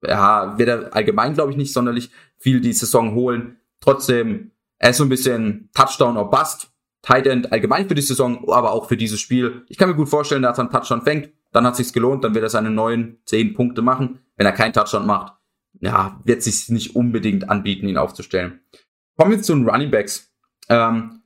Ja, 0.05 0.57
wird 0.57 0.69
er 0.69 0.95
allgemein, 0.95 1.33
glaube 1.33 1.51
ich, 1.51 1.57
nicht 1.57 1.73
sonderlich 1.73 2.11
viel 2.37 2.59
die 2.59 2.73
Saison 2.73 3.13
holen. 3.13 3.59
Trotzdem, 3.79 4.51
er 4.79 4.91
ist 4.91 4.97
so 4.97 5.03
ein 5.03 5.09
bisschen 5.09 5.69
Touchdown 5.73 6.17
or 6.17 6.29
Bust. 6.29 6.71
Tight 7.03 7.25
End 7.25 7.51
allgemein 7.51 7.87
für 7.87 7.95
die 7.95 8.01
Saison, 8.01 8.47
aber 8.49 8.71
auch 8.71 8.87
für 8.87 8.97
dieses 8.97 9.19
Spiel. 9.19 9.65
Ich 9.69 9.77
kann 9.77 9.89
mir 9.89 9.95
gut 9.95 10.09
vorstellen, 10.09 10.43
dass 10.43 10.59
er 10.59 10.65
einen 10.65 10.71
Touchdown 10.71 11.01
fängt, 11.01 11.31
dann 11.51 11.65
hat 11.65 11.75
sich's 11.75 11.93
gelohnt, 11.93 12.23
dann 12.23 12.35
wird 12.35 12.43
er 12.43 12.49
seine 12.49 12.69
neun, 12.69 13.17
zehn 13.25 13.53
Punkte 13.55 13.81
machen. 13.81 14.19
Wenn 14.35 14.45
er 14.45 14.51
keinen 14.51 14.73
Touchdown 14.73 15.07
macht, 15.07 15.33
ja, 15.79 16.19
wird 16.23 16.43
sich 16.43 16.69
nicht 16.69 16.95
unbedingt 16.95 17.49
anbieten, 17.49 17.87
ihn 17.87 17.97
aufzustellen. 17.97 18.61
Kommen 19.17 19.31
wir 19.31 19.41
zu 19.41 19.55
den 19.55 19.67
Running 19.67 19.91
Backs. 19.91 20.31
Ähm, 20.69 21.20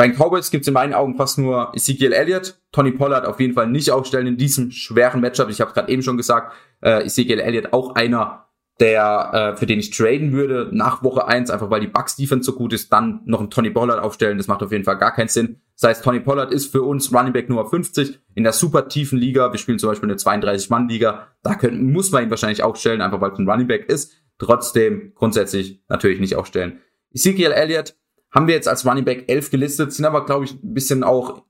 bei 0.00 0.08
den 0.08 0.16
Cowboys 0.16 0.50
gibt 0.50 0.62
es 0.62 0.68
in 0.68 0.72
meinen 0.72 0.94
Augen 0.94 1.14
fast 1.14 1.36
nur 1.36 1.72
Ezekiel 1.74 2.14
Elliott. 2.14 2.58
Tony 2.72 2.90
Pollard 2.90 3.26
auf 3.26 3.38
jeden 3.38 3.52
Fall 3.52 3.66
nicht 3.66 3.90
aufstellen 3.90 4.26
in 4.28 4.38
diesem 4.38 4.70
schweren 4.70 5.20
Matchup. 5.20 5.50
Ich 5.50 5.60
habe 5.60 5.74
gerade 5.74 5.92
eben 5.92 6.00
schon 6.00 6.16
gesagt, 6.16 6.54
äh, 6.80 7.04
Ezekiel 7.04 7.38
Elliott 7.38 7.74
auch 7.74 7.96
einer 7.96 8.46
der, 8.80 9.52
äh, 9.52 9.56
für 9.58 9.66
den 9.66 9.78
ich 9.78 9.90
traden 9.90 10.32
würde 10.32 10.70
nach 10.72 11.02
Woche 11.02 11.28
eins 11.28 11.50
einfach 11.50 11.68
weil 11.68 11.82
die 11.82 11.86
Bucks 11.86 12.16
Defense 12.16 12.46
so 12.46 12.56
gut 12.56 12.72
ist, 12.72 12.90
dann 12.90 13.20
noch 13.26 13.40
einen 13.40 13.50
Tony 13.50 13.68
Pollard 13.68 14.02
aufstellen, 14.02 14.38
das 14.38 14.46
macht 14.46 14.62
auf 14.62 14.72
jeden 14.72 14.84
Fall 14.84 14.96
gar 14.96 15.12
keinen 15.12 15.28
Sinn. 15.28 15.60
Das 15.78 15.90
heißt, 15.90 16.02
Tony 16.02 16.20
Pollard 16.20 16.50
ist 16.50 16.72
für 16.72 16.80
uns 16.80 17.12
Running 17.12 17.34
Back 17.34 17.50
Nummer 17.50 17.66
50 17.66 18.20
in 18.34 18.42
der 18.42 18.54
super 18.54 18.88
tiefen 18.88 19.18
Liga. 19.18 19.52
Wir 19.52 19.58
spielen 19.58 19.78
zum 19.78 19.90
Beispiel 19.90 20.08
eine 20.08 20.18
32-Mann-Liga. 20.18 21.26
Da 21.42 21.56
können, 21.56 21.92
muss 21.92 22.10
man 22.10 22.22
ihn 22.22 22.30
wahrscheinlich 22.30 22.62
aufstellen, 22.62 23.02
einfach 23.02 23.20
weil 23.20 23.32
es 23.32 23.38
ein 23.38 23.46
Running 23.46 23.66
Back 23.66 23.90
ist. 23.90 24.14
Trotzdem 24.38 25.12
grundsätzlich 25.14 25.82
natürlich 25.90 26.20
nicht 26.20 26.36
aufstellen. 26.36 26.80
Ezekiel 27.12 27.52
Elliott 27.52 27.96
haben 28.30 28.46
wir 28.46 28.54
jetzt 28.54 28.68
als 28.68 28.86
Running 28.86 29.04
Back 29.04 29.24
11 29.28 29.50
gelistet, 29.50 29.92
sind 29.92 30.04
aber, 30.04 30.24
glaube 30.24 30.44
ich, 30.44 30.52
ein 30.52 30.74
bisschen 30.74 31.02
auch 31.02 31.44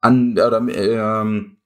an, 0.00 0.32
oder, 0.32 0.58
ähm, 0.58 1.56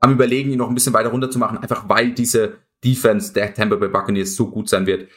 am 0.00 0.12
überlegen, 0.12 0.50
ihn 0.50 0.58
noch 0.58 0.68
ein 0.68 0.74
bisschen 0.74 0.92
weiter 0.92 1.10
runter 1.10 1.30
zu 1.30 1.38
machen, 1.38 1.58
einfach 1.58 1.88
weil 1.88 2.12
diese 2.12 2.58
Defense 2.84 3.32
der 3.32 3.54
Tampa 3.54 3.76
Bay 3.76 3.88
Buccaneers 3.88 4.34
so 4.34 4.50
gut 4.50 4.68
sein 4.68 4.86
wird. 4.86 5.08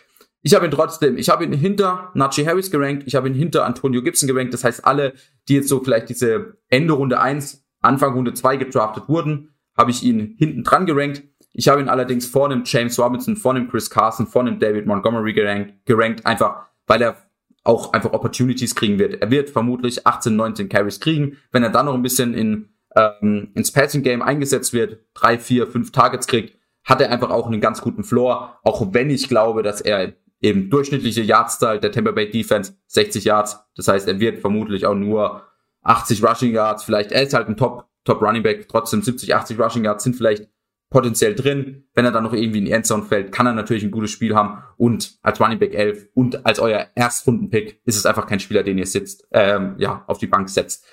Ich 0.42 0.54
habe 0.54 0.66
ihn 0.66 0.72
trotzdem, 0.72 1.18
ich 1.18 1.30
habe 1.30 1.44
ihn 1.44 1.54
hinter 1.54 2.12
Najee 2.14 2.46
Harris 2.46 2.70
gerankt, 2.70 3.04
ich 3.08 3.16
habe 3.16 3.28
ihn 3.28 3.34
hinter 3.34 3.66
Antonio 3.66 4.04
Gibson 4.04 4.28
gerankt. 4.28 4.54
Das 4.54 4.64
heißt, 4.64 4.86
alle, 4.86 5.14
die 5.48 5.56
jetzt 5.56 5.70
so 5.70 5.84
vielleicht 5.84 6.10
diese 6.10 6.58
Ende 6.70 6.94
Runde 6.94 7.20
1, 7.20 7.66
Anfang 7.82 8.14
Runde 8.14 8.34
2 8.34 8.58
gedraftet 8.58 9.10
wurden, 9.10 9.56
habe 9.76 9.90
ich 9.90 10.04
ihn 10.04 10.36
hinten 10.38 10.64
dran 10.64 10.86
gerankt. 10.86 11.24
Ich 11.52 11.68
habe 11.68 11.82
ihn 11.82 11.90
allerdings 11.90 12.28
vor 12.28 12.50
dem 12.50 12.62
James 12.64 13.00
Robinson, 13.00 13.38
vor 13.38 13.56
dem 13.56 13.70
Chris 13.70 13.90
Carson, 13.90 14.28
vor 14.28 14.44
dem 14.44 14.60
David 14.60 14.86
Montgomery 14.86 15.34
gerankt, 15.34 15.74
gerankt 15.86 16.26
einfach 16.26 16.66
weil 16.88 17.02
er 17.02 17.18
auch 17.66 17.92
einfach 17.94 18.14
Opportunities 18.14 18.76
kriegen 18.76 19.00
wird. 19.00 19.22
Er 19.22 19.32
wird 19.32 19.50
vermutlich 19.50 20.08
18, 20.08 20.36
19 20.36 20.70
Carries 20.70 21.00
kriegen. 21.00 21.38
Wenn 21.52 21.64
er 21.64 21.72
dann 21.72 21.88
noch 21.88 21.96
ein 21.96 22.04
bisschen 22.04 22.34
in, 22.34 22.70
ähm, 22.96 23.52
ins 23.56 23.72
Passing 23.72 24.04
Game 24.04 24.22
eingesetzt 24.22 24.72
wird, 24.72 25.00
drei, 25.14 25.38
vier, 25.38 25.68
fünf 25.68 25.92
Targets 25.92 26.28
kriegt, 26.28 26.58
hat 26.84 27.02
er 27.02 27.12
einfach 27.12 27.32
auch 27.32 27.48
einen 27.48 27.62
ganz 27.62 27.82
guten 27.82 28.04
Floor. 28.04 28.60
Auch 28.64 28.94
wenn 28.94 29.10
ich 29.10 29.28
glaube, 29.28 29.64
dass 29.64 29.82
er 29.82 30.14
eben 30.42 30.70
durchschnittliche 30.70 31.24
Yardzahl 31.24 31.80
der 31.80 31.92
Tampa 31.92 32.12
Bay 32.12 32.30
Defense 32.30 32.78
60 32.88 33.26
Yards. 33.26 33.60
Das 33.76 33.88
heißt, 33.88 34.08
er 34.08 34.20
wird 34.20 34.40
vermutlich 34.40 34.86
auch 34.86 34.94
nur 34.94 35.44
80 35.82 36.24
Rushing 36.24 36.54
Yards. 36.54 36.84
Vielleicht 36.84 37.12
er 37.12 37.24
ist 37.24 37.34
halt 37.34 37.50
ein 37.50 37.58
Top 37.58 37.88
Top 38.04 38.22
Running 38.22 38.44
Back. 38.44 38.70
Trotzdem 38.70 39.02
70, 39.02 39.34
80 39.34 39.60
Rushing 39.60 39.84
Yards 39.84 40.04
sind 40.04 40.16
vielleicht 40.16 40.48
potenziell 40.96 41.36
drin. 41.36 41.84
Wenn 41.94 42.06
er 42.06 42.14
dann 42.14 42.24
noch 42.24 42.32
irgendwie 42.32 42.60
in 42.60 42.66
die 42.66 42.72
Endzone 42.72 43.04
fällt, 43.04 43.34
kann 43.34 43.46
er 43.46 43.52
natürlich 43.52 43.84
ein 43.84 43.92
gutes 43.92 44.12
Spiel 44.12 44.34
haben. 44.34 44.64
Und 44.78 45.20
als 45.22 45.42
Running 45.42 45.60
Back 45.60 45.74
11 45.74 46.08
und 46.14 46.46
als 46.46 46.58
euer 46.58 46.88
Erstrunden-Pick 46.96 47.82
ist 47.84 47.98
es 47.98 48.06
einfach 48.06 48.26
kein 48.28 48.40
Spieler, 48.40 48.64
den 48.64 48.78
ihr 48.78 48.86
sitzt, 48.86 49.28
ähm, 49.32 49.76
ja, 49.78 50.06
auf 50.08 50.20
die 50.20 50.28
Bank 50.28 50.50
setzt. 50.50 50.86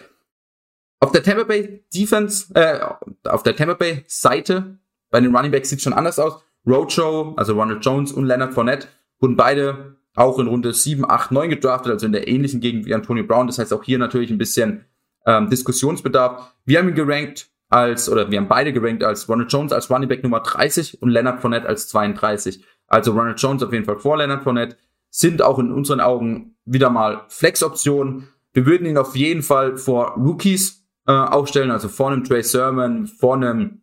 Auf 0.99 1.13
der 1.13 1.23
Tampa 1.23 1.45
Bay 1.45 1.85
Defense, 1.95 2.53
äh, 2.55 2.81
auf 3.29 3.45
der 3.45 3.55
Tampa 3.55 3.75
Bay 3.75 4.03
Seite, 4.09 4.81
bei 5.13 5.21
den 5.21 5.37
Running 5.37 5.53
Backs 5.53 5.71
sieht 5.71 5.83
schon 5.83 5.93
anders 5.93 6.19
aus. 6.19 6.43
Roadshow, 6.67 7.35
also 7.37 7.55
Ronald 7.55 7.85
Jones 7.85 8.11
und 8.11 8.27
Leonard 8.27 8.55
Fournette, 8.55 8.89
wurden 9.21 9.37
beide 9.37 9.99
auch 10.17 10.41
in 10.41 10.49
Runde 10.49 10.75
7, 10.75 11.09
8, 11.09 11.31
9 11.31 11.49
gedraftet, 11.49 11.93
also 11.93 12.07
in 12.07 12.13
der 12.13 12.27
ähnlichen 12.27 12.59
Gegend 12.59 12.87
wie 12.87 12.95
Antonio 12.95 13.23
Brown. 13.23 13.47
Das 13.47 13.61
heißt 13.61 13.73
auch 13.73 13.85
hier 13.85 13.99
natürlich 13.99 14.33
ein 14.33 14.39
bisschen 14.39 14.85
ähm, 15.27 15.49
Diskussionsbedarf. 15.49 16.57
Wir 16.65 16.81
haben 16.81 16.89
ihn 16.89 16.97
gerankt 16.97 17.52
als, 17.73 18.09
oder 18.09 18.31
wir 18.31 18.39
haben 18.39 18.49
beide 18.49 18.73
gerankt 18.73 19.03
als 19.03 19.29
Ronald 19.29 19.51
Jones 19.51 19.73
als 19.73 19.91
Running 19.91 20.09
Back 20.09 20.23
Nummer 20.23 20.41
30 20.41 21.01
und 21.01 21.09
Leonard 21.11 21.41
Fournette 21.41 21.67
als 21.67 21.89
32. 21.89 22.65
Also 22.87 23.13
Ronald 23.13 23.41
Jones 23.41 23.63
auf 23.63 23.73
jeden 23.73 23.87
Fall 23.87 23.99
vor 23.99 24.19
Leonard 24.19 24.43
Fournette, 24.43 24.77
sind 25.11 25.43
auch 25.43 25.59
in 25.59 25.73
unseren 25.73 26.01
Augen 26.01 26.57
wieder 26.65 26.91
mal 26.91 27.25
Flex-Optionen. 27.29 28.29
Wir 28.53 28.67
würden 28.67 28.87
ihn 28.87 28.99
auf 28.99 29.17
jeden 29.17 29.43
Fall 29.43 29.77
vor 29.79 30.15
Rookies 30.17 30.85
äh, 31.07 31.13
aufstellen, 31.13 31.71
also 31.71 31.89
vor 31.89 32.11
einem 32.11 32.25
Trey 32.25 32.43
Sermon, 32.43 33.07
vor 33.07 33.37
einem 33.37 33.83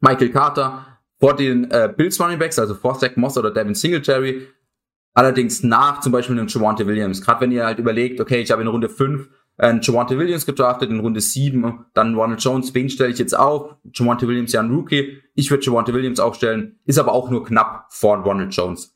Michael 0.00 0.30
Carter, 0.30 0.86
vor 1.20 1.36
den 1.36 1.70
äh, 1.70 1.92
Bills 1.94 2.18
Running 2.18 2.38
Backs, 2.38 2.58
also 2.58 2.74
vor 2.74 2.98
Zach 2.98 3.16
Moss 3.16 3.36
oder 3.36 3.50
Devin 3.50 3.74
Singletary. 3.74 4.48
Allerdings 5.14 5.62
nach 5.62 6.00
zum 6.00 6.12
Beispiel 6.12 6.38
einem 6.38 6.48
Javante 6.48 6.86
Williams. 6.86 7.20
Gerade 7.20 7.42
wenn 7.42 7.52
ihr 7.52 7.66
halt 7.66 7.78
überlegt, 7.78 8.20
okay, 8.20 8.40
ich 8.40 8.50
habe 8.50 8.62
in 8.62 8.68
Runde 8.68 8.88
5 8.88 9.28
äh, 9.58 9.74
Javante 9.80 10.18
Williams 10.18 10.46
gedraftet 10.46 10.90
in 10.90 11.00
Runde 11.00 11.20
7, 11.20 11.86
dann 11.94 12.14
Ronald 12.14 12.42
Jones, 12.42 12.74
wen 12.74 12.88
stelle 12.88 13.10
ich 13.10 13.18
jetzt 13.18 13.36
auf? 13.36 13.76
Javante 13.92 14.26
Williams 14.26 14.52
ja 14.52 14.60
ein 14.60 14.70
Rookie. 14.70 15.18
Ich 15.34 15.50
würde 15.50 15.64
Javante 15.64 15.92
Williams 15.92 16.20
aufstellen, 16.20 16.78
ist 16.84 16.98
aber 16.98 17.12
auch 17.12 17.30
nur 17.30 17.44
knapp 17.44 17.86
vor 17.90 18.18
Ronald 18.18 18.54
Jones. 18.54 18.94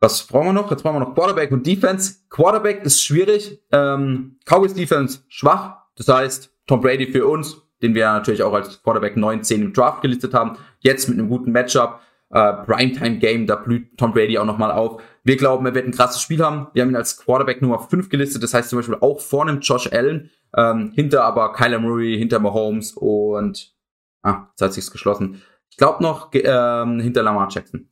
Was 0.00 0.26
brauchen 0.26 0.46
wir 0.46 0.52
noch? 0.52 0.70
Jetzt 0.70 0.82
brauchen 0.82 0.96
wir 0.96 1.00
noch 1.00 1.14
Quarterback 1.14 1.50
und 1.50 1.66
Defense. 1.66 2.20
Quarterback 2.30 2.84
ist 2.84 3.02
schwierig. 3.02 3.60
Ähm, 3.72 4.38
Cowboys 4.44 4.74
Defense 4.74 5.20
schwach. 5.28 5.78
Das 5.96 6.06
heißt, 6.06 6.54
Tom 6.68 6.80
Brady 6.80 7.08
für 7.08 7.26
uns, 7.26 7.60
den 7.82 7.94
wir 7.94 8.06
natürlich 8.06 8.44
auch 8.44 8.52
als 8.52 8.80
Quarterback 8.82 9.16
9, 9.16 9.42
10 9.42 9.62
im 9.62 9.72
Draft 9.72 10.02
gelistet 10.02 10.34
haben. 10.34 10.56
Jetzt 10.78 11.08
mit 11.08 11.18
einem 11.18 11.28
guten 11.28 11.50
Matchup. 11.50 12.00
Äh, 12.30 12.52
Primetime 12.64 13.18
Game, 13.18 13.46
da 13.46 13.56
blüht 13.56 13.96
Tom 13.96 14.12
Brady 14.12 14.38
auch 14.38 14.44
nochmal 14.44 14.70
auf. 14.70 15.02
Wir 15.28 15.36
glauben, 15.36 15.66
er 15.66 15.74
wird 15.74 15.84
ein 15.84 15.92
krasses 15.92 16.22
Spiel 16.22 16.42
haben. 16.42 16.68
Wir 16.72 16.80
haben 16.80 16.88
ihn 16.88 16.96
als 16.96 17.18
Quarterback 17.18 17.60
Nummer 17.60 17.80
5 17.80 18.08
gelistet, 18.08 18.42
das 18.42 18.54
heißt 18.54 18.70
zum 18.70 18.78
Beispiel 18.78 18.96
auch 19.02 19.20
vor 19.20 19.42
einem 19.42 19.60
Josh 19.60 19.86
Allen, 19.92 20.30
ähm, 20.56 20.90
hinter 20.94 21.22
aber 21.22 21.52
Kyler 21.52 21.80
Murray, 21.80 22.16
hinter 22.16 22.38
Mahomes 22.38 22.94
und 22.94 23.76
ah, 24.22 24.46
jetzt 24.48 24.62
hat 24.62 24.72
sich's 24.72 24.90
geschlossen. 24.90 25.42
Ich 25.70 25.76
glaube 25.76 26.02
noch 26.02 26.30
ähm, 26.32 27.00
hinter 27.00 27.22
Lamar 27.22 27.48
Jackson. 27.50 27.90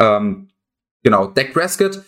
Ähm, 0.00 0.48
genau, 1.04 1.28
Dak 1.28 1.52
Prescott 1.52 2.02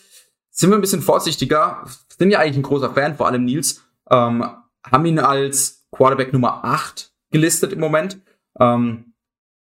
sind 0.49 0.69
wir 0.69 0.77
ein 0.77 0.81
bisschen 0.81 1.01
vorsichtiger. 1.01 1.85
Sind 2.17 2.31
ja 2.31 2.39
eigentlich 2.39 2.57
ein 2.57 2.63
großer 2.63 2.93
Fan, 2.93 3.15
vor 3.15 3.27
allem 3.27 3.45
Nils. 3.45 3.85
Ähm, 4.11 4.43
haben 4.85 5.05
ihn 5.05 5.19
als 5.19 5.87
Quarterback 5.91 6.33
Nummer 6.33 6.65
8 6.65 7.13
gelistet 7.31 7.71
im 7.71 7.79
Moment. 7.79 8.19
Ähm, 8.59 9.13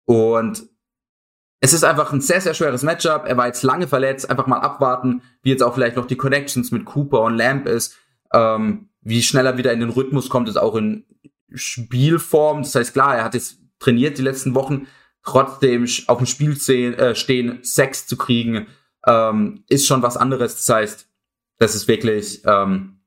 und 0.05 0.67
es 1.65 1.73
ist 1.73 1.83
einfach 1.83 2.13
ein 2.13 2.21
sehr, 2.21 2.41
sehr 2.41 2.53
schweres 2.53 2.83
Matchup. 2.83 3.25
Er 3.25 3.37
war 3.37 3.47
jetzt 3.47 3.63
lange 3.63 3.87
verletzt. 3.87 4.29
Einfach 4.29 4.45
mal 4.45 4.59
abwarten, 4.59 5.23
wie 5.41 5.49
jetzt 5.49 5.63
auch 5.63 5.73
vielleicht 5.73 5.95
noch 5.95 6.05
die 6.05 6.15
Connections 6.15 6.69
mit 6.69 6.85
Cooper 6.85 7.21
und 7.21 7.37
Lamb 7.37 7.65
ist. 7.65 7.97
Ähm, 8.31 8.89
wie 9.01 9.23
schnell 9.23 9.47
er 9.47 9.57
wieder 9.57 9.73
in 9.73 9.79
den 9.79 9.89
Rhythmus 9.89 10.29
kommt, 10.29 10.47
ist 10.47 10.57
auch 10.57 10.75
in 10.75 11.05
Spielform. 11.51 12.61
Das 12.61 12.75
heißt, 12.75 12.93
klar, 12.93 13.17
er 13.17 13.23
hat 13.23 13.33
jetzt 13.33 13.57
trainiert 13.79 14.19
die 14.19 14.21
letzten 14.21 14.53
Wochen. 14.53 14.85
Trotzdem 15.23 15.87
auf 16.05 16.19
dem 16.19 16.27
Spiel 16.27 16.51
äh, 16.69 17.15
stehen, 17.15 17.57
Sex 17.63 18.05
zu 18.05 18.15
kriegen, 18.15 18.67
ähm, 19.07 19.63
ist 19.67 19.87
schon 19.87 20.03
was 20.03 20.17
anderes. 20.17 20.57
Das 20.57 20.69
heißt, 20.69 21.09
das 21.57 21.73
ist 21.73 21.87
wirklich, 21.87 22.43
ähm, 22.45 22.99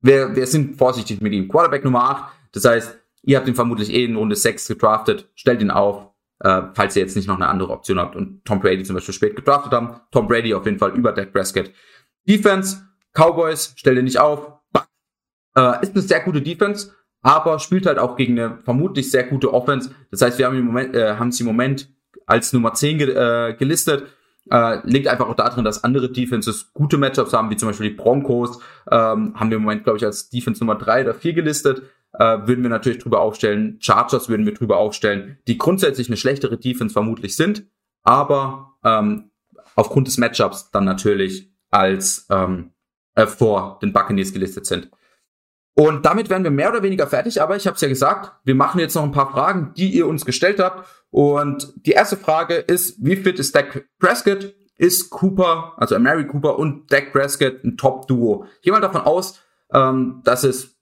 wir, 0.00 0.34
wir 0.34 0.46
sind 0.46 0.78
vorsichtig 0.78 1.20
mit 1.20 1.34
ihm. 1.34 1.48
Quarterback 1.48 1.84
Nummer 1.84 2.04
8. 2.08 2.32
Das 2.52 2.64
heißt, 2.64 2.96
ihr 3.24 3.36
habt 3.36 3.46
ihn 3.46 3.54
vermutlich 3.54 3.92
eh 3.92 4.06
in 4.06 4.16
Runde 4.16 4.36
6 4.36 4.68
gedraftet. 4.68 5.28
Stellt 5.34 5.60
ihn 5.60 5.70
auf 5.70 6.09
äh, 6.40 6.62
falls 6.74 6.96
ihr 6.96 7.02
jetzt 7.02 7.16
nicht 7.16 7.28
noch 7.28 7.36
eine 7.36 7.48
andere 7.48 7.70
Option 7.70 7.98
habt 7.98 8.16
und 8.16 8.44
Tom 8.44 8.60
Brady 8.60 8.82
zum 8.82 8.94
Beispiel 8.94 9.14
spät 9.14 9.36
gedraftet 9.36 9.72
haben. 9.72 10.00
Tom 10.10 10.26
Brady 10.26 10.54
auf 10.54 10.64
jeden 10.64 10.78
Fall 10.78 10.92
über 10.92 11.12
Dak 11.12 11.32
Prescott. 11.32 11.70
Defense, 12.28 12.82
Cowboys, 13.12 13.74
stell 13.76 13.94
dir 13.94 14.02
nicht 14.02 14.18
auf. 14.18 14.52
Äh, 15.56 15.82
ist 15.82 15.92
eine 15.92 16.02
sehr 16.02 16.20
gute 16.20 16.40
Defense, 16.40 16.92
aber 17.22 17.58
spielt 17.58 17.86
halt 17.86 17.98
auch 17.98 18.16
gegen 18.16 18.38
eine 18.38 18.58
vermutlich 18.64 19.10
sehr 19.10 19.24
gute 19.24 19.52
Offense. 19.52 19.90
Das 20.10 20.22
heißt, 20.22 20.38
wir 20.38 20.46
haben 20.46 20.56
im 20.56 20.66
Moment, 20.66 20.94
äh, 20.94 21.16
haben 21.16 21.32
sie 21.32 21.42
im 21.42 21.48
Moment 21.48 21.88
als 22.26 22.52
Nummer 22.52 22.72
10 22.72 22.98
ge 22.98 23.10
äh, 23.10 23.54
gelistet. 23.54 24.06
Äh, 24.50 24.78
liegt 24.84 25.06
einfach 25.06 25.28
auch 25.28 25.34
darin, 25.34 25.64
dass 25.64 25.84
andere 25.84 26.10
Defenses 26.10 26.72
gute 26.72 26.96
Matchups 26.96 27.34
haben, 27.34 27.50
wie 27.50 27.56
zum 27.56 27.68
Beispiel 27.68 27.90
die 27.90 27.96
Broncos, 27.96 28.58
ähm, 28.90 29.34
haben 29.38 29.50
wir 29.50 29.58
im 29.58 29.62
Moment, 29.62 29.84
glaube 29.84 29.98
ich, 29.98 30.04
als 30.04 30.30
Defense 30.30 30.64
Nummer 30.64 30.76
3 30.76 31.02
oder 31.02 31.14
4 31.14 31.34
gelistet 31.34 31.82
äh, 32.12 32.38
würden 32.46 32.62
wir 32.62 32.70
natürlich 32.70 32.98
drüber 32.98 33.20
aufstellen. 33.20 33.78
Chargers 33.80 34.28
würden 34.28 34.46
wir 34.46 34.54
drüber 34.54 34.78
aufstellen, 34.78 35.38
die 35.46 35.58
grundsätzlich 35.58 36.08
eine 36.08 36.16
schlechtere 36.16 36.58
Defense 36.58 36.92
vermutlich 36.92 37.36
sind, 37.36 37.66
aber 38.02 38.78
ähm, 38.84 39.30
aufgrund 39.76 40.06
des 40.06 40.18
Matchups 40.18 40.70
dann 40.70 40.84
natürlich 40.84 41.52
als 41.70 42.26
ähm, 42.30 42.72
äh, 43.14 43.26
vor 43.26 43.78
den 43.82 43.92
Buccaneers 43.92 44.32
gelistet 44.32 44.66
sind. 44.66 44.90
Und 45.74 46.04
damit 46.04 46.28
wären 46.28 46.44
wir 46.44 46.50
mehr 46.50 46.70
oder 46.70 46.82
weniger 46.82 47.06
fertig, 47.06 47.40
aber 47.40 47.56
ich 47.56 47.66
habe 47.66 47.76
es 47.76 47.80
ja 47.80 47.88
gesagt, 47.88 48.32
wir 48.44 48.54
machen 48.54 48.80
jetzt 48.80 48.94
noch 48.94 49.04
ein 49.04 49.12
paar 49.12 49.30
Fragen, 49.30 49.72
die 49.76 49.88
ihr 49.90 50.06
uns 50.06 50.26
gestellt 50.26 50.58
habt. 50.58 50.86
Und 51.10 51.72
die 51.86 51.92
erste 51.92 52.16
Frage 52.16 52.56
ist, 52.56 52.96
wie 53.04 53.16
fit 53.16 53.38
ist 53.38 53.54
Dak 53.54 53.88
Prescott? 53.98 54.54
Ist 54.76 55.10
Cooper, 55.10 55.74
also 55.76 55.98
Mary 55.98 56.26
Cooper 56.26 56.58
und 56.58 56.90
Dak 56.92 57.12
Prescott 57.12 57.62
ein 57.64 57.76
Top-Duo? 57.76 58.46
Ich 58.56 58.62
gehe 58.62 58.72
mal 58.72 58.80
davon 58.80 59.02
aus, 59.02 59.40
ähm, 59.72 60.22
dass 60.24 60.42
es, 60.42 60.76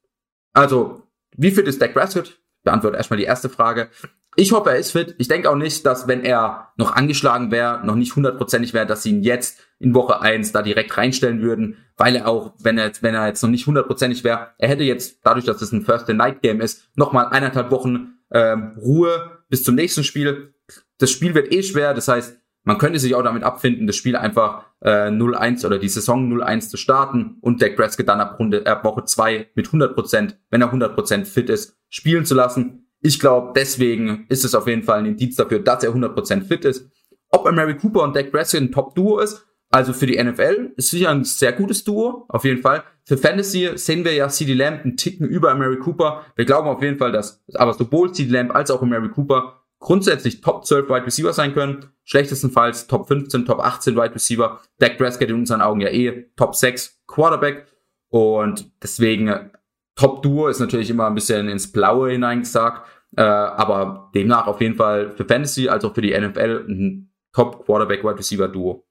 also 0.52 1.07
wie 1.38 1.50
fit 1.50 1.66
ist 1.66 1.80
Dak 1.80 1.94
Prescott? 1.94 2.38
Beantworte 2.64 2.96
erstmal 2.96 3.18
die 3.18 3.24
erste 3.24 3.48
Frage. 3.48 3.88
Ich 4.36 4.52
hoffe, 4.52 4.70
er 4.70 4.76
ist 4.76 4.92
fit. 4.92 5.14
Ich 5.18 5.26
denke 5.26 5.50
auch 5.50 5.56
nicht, 5.56 5.86
dass 5.86 6.06
wenn 6.06 6.22
er 6.22 6.72
noch 6.76 6.92
angeschlagen 6.92 7.50
wäre, 7.50 7.84
noch 7.84 7.94
nicht 7.94 8.14
hundertprozentig 8.14 8.74
wäre, 8.74 8.86
dass 8.86 9.02
sie 9.02 9.10
ihn 9.10 9.22
jetzt 9.22 9.60
in 9.78 9.94
Woche 9.94 10.20
eins 10.20 10.52
da 10.52 10.62
direkt 10.62 10.96
reinstellen 10.96 11.42
würden, 11.42 11.78
weil 11.96 12.14
er 12.16 12.28
auch, 12.28 12.54
wenn 12.60 12.78
er 12.78 12.86
jetzt, 12.86 13.02
wenn 13.02 13.14
er 13.14 13.26
jetzt 13.26 13.42
noch 13.42 13.50
nicht 13.50 13.66
hundertprozentig 13.66 14.22
wäre, 14.24 14.48
er 14.58 14.68
hätte 14.68 14.84
jetzt, 14.84 15.20
dadurch, 15.24 15.44
dass 15.44 15.62
es 15.62 15.72
ein 15.72 15.82
First-Night-Game 15.82 16.60
ist, 16.60 16.88
nochmal 16.94 17.26
eineinhalb 17.26 17.70
Wochen 17.70 18.18
ähm, 18.30 18.76
Ruhe 18.80 19.38
bis 19.48 19.64
zum 19.64 19.74
nächsten 19.74 20.04
Spiel. 20.04 20.54
Das 20.98 21.10
Spiel 21.10 21.34
wird 21.34 21.52
eh 21.52 21.62
schwer, 21.62 21.94
das 21.94 22.08
heißt, 22.08 22.38
man 22.68 22.76
könnte 22.76 22.98
sich 22.98 23.14
auch 23.14 23.22
damit 23.22 23.44
abfinden, 23.44 23.86
das 23.86 23.96
Spiel 23.96 24.14
einfach 24.14 24.66
äh, 24.82 25.08
0-1 25.08 25.64
oder 25.64 25.78
die 25.78 25.88
Saison 25.88 26.30
0-1 26.30 26.68
zu 26.68 26.76
starten 26.76 27.38
und 27.40 27.62
Dak 27.62 27.76
Prescott 27.76 28.06
dann 28.06 28.20
ab, 28.20 28.38
Runde, 28.38 28.66
ab 28.66 28.84
Woche 28.84 29.06
2 29.06 29.52
mit 29.54 29.68
100%, 29.68 30.34
wenn 30.50 30.60
er 30.60 30.70
100% 30.70 31.24
fit 31.24 31.48
ist, 31.48 31.78
spielen 31.88 32.26
zu 32.26 32.34
lassen. 32.34 32.86
Ich 33.00 33.20
glaube, 33.20 33.54
deswegen 33.56 34.26
ist 34.28 34.44
es 34.44 34.54
auf 34.54 34.66
jeden 34.66 34.82
Fall 34.82 34.98
ein 34.98 35.06
Indiz 35.06 35.36
dafür, 35.36 35.60
dass 35.60 35.82
er 35.82 35.94
100% 35.94 36.42
fit 36.42 36.66
ist. 36.66 36.90
Ob 37.30 37.50
Mary 37.50 37.74
Cooper 37.74 38.02
und 38.02 38.14
Dak 38.14 38.30
Prescott 38.30 38.60
ein 38.60 38.70
Top-Duo 38.70 39.18
ist, 39.20 39.46
also 39.70 39.94
für 39.94 40.04
die 40.04 40.22
NFL 40.22 40.74
ist 40.76 40.90
sicher 40.90 41.08
ein 41.08 41.24
sehr 41.24 41.54
gutes 41.54 41.84
Duo, 41.84 42.26
auf 42.28 42.44
jeden 42.44 42.60
Fall. 42.60 42.84
Für 43.06 43.16
Fantasy 43.16 43.70
sehen 43.76 44.04
wir 44.04 44.12
ja 44.12 44.28
CD 44.28 44.52
Lamb 44.52 44.84
einen 44.84 44.98
Ticken 44.98 45.26
über 45.26 45.54
Mary 45.54 45.78
Cooper. 45.78 46.26
Wir 46.36 46.44
glauben 46.44 46.68
auf 46.68 46.82
jeden 46.82 46.98
Fall, 46.98 47.12
dass 47.12 47.42
aber 47.54 47.72
sowohl 47.72 48.12
CD 48.12 48.30
Lamb 48.30 48.54
als 48.54 48.70
auch 48.70 48.82
Mary 48.82 49.08
Cooper 49.08 49.62
grundsätzlich 49.78 50.40
Top 50.40 50.64
12 50.64 50.88
Wide 50.88 51.06
Receiver 51.06 51.32
sein 51.32 51.54
können. 51.54 51.86
Schlechtestenfalls 52.04 52.86
Top 52.86 53.08
15, 53.08 53.46
Top 53.46 53.60
18 53.60 53.96
Wide 53.96 54.14
Receiver. 54.14 54.60
Dak 54.78 54.98
Prescott 54.98 55.28
in 55.28 55.36
unseren 55.36 55.60
Augen 55.60 55.80
ja 55.80 55.88
eh 55.88 56.30
Top 56.36 56.54
6 56.54 57.02
Quarterback. 57.06 57.66
Und 58.08 58.70
deswegen 58.82 59.28
äh, 59.28 59.50
Top 59.94 60.22
Duo 60.22 60.48
ist 60.48 60.60
natürlich 60.60 60.90
immer 60.90 61.06
ein 61.06 61.14
bisschen 61.14 61.48
ins 61.48 61.70
Blaue 61.70 62.10
hineingesagt. 62.10 62.86
Äh, 63.16 63.22
aber 63.22 64.10
demnach 64.14 64.46
auf 64.46 64.60
jeden 64.60 64.76
Fall 64.76 65.10
für 65.12 65.24
Fantasy 65.24 65.68
als 65.68 65.84
auch 65.84 65.94
für 65.94 66.02
die 66.02 66.18
NFL 66.18 66.66
ein 66.68 67.10
Top 67.32 67.64
Quarterback 67.64 68.04
Wide 68.04 68.18
Receiver 68.18 68.48
Duo. 68.48 68.84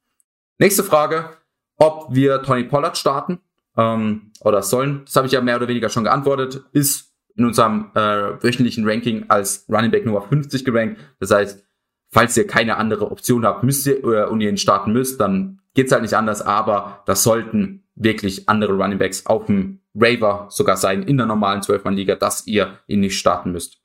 Nächste 0.59 0.83
Frage, 0.83 1.29
ob 1.77 2.07
wir 2.09 2.41
Tony 2.41 2.63
Pollard 2.63 2.97
starten 2.97 3.39
ähm, 3.77 4.31
oder 4.41 4.63
sollen. 4.63 5.03
Das 5.05 5.15
habe 5.15 5.27
ich 5.27 5.33
ja 5.33 5.41
mehr 5.41 5.57
oder 5.57 5.67
weniger 5.67 5.89
schon 5.89 6.03
geantwortet. 6.03 6.63
Ist 6.71 7.06
in 7.37 7.45
unserem 7.45 7.91
äh, 7.93 8.43
wöchentlichen 8.43 8.87
Ranking 8.87 9.25
als 9.29 9.65
Running 9.69 9.91
Back 9.91 10.05
Nummer 10.05 10.21
50 10.21 10.65
gerankt. 10.65 10.99
Das 11.19 11.31
heißt, 11.31 11.63
falls 12.09 12.35
ihr 12.35 12.47
keine 12.47 12.77
andere 12.77 13.11
Option 13.11 13.45
habt, 13.45 13.63
müsst 13.63 13.85
ihr 13.87 14.03
äh, 14.03 14.25
und 14.25 14.41
ihr 14.41 14.49
ihn 14.49 14.57
starten 14.57 14.91
müsst, 14.91 15.21
dann 15.21 15.61
geht's 15.73 15.91
halt 15.91 16.01
nicht 16.01 16.15
anders. 16.15 16.41
Aber 16.41 17.03
das 17.05 17.23
sollten 17.23 17.87
wirklich 17.95 18.49
andere 18.49 18.73
Running 18.73 18.97
Backs 18.97 19.25
auf 19.27 19.45
dem 19.45 19.81
Raver 19.95 20.47
sogar 20.49 20.77
sein 20.77 21.03
in 21.03 21.17
der 21.17 21.25
normalen 21.25 21.61
12-Mann-Liga, 21.61 22.15
dass 22.15 22.45
ihr 22.47 22.79
ihn 22.87 22.99
nicht 22.99 23.17
starten 23.17 23.51
müsst. 23.51 23.77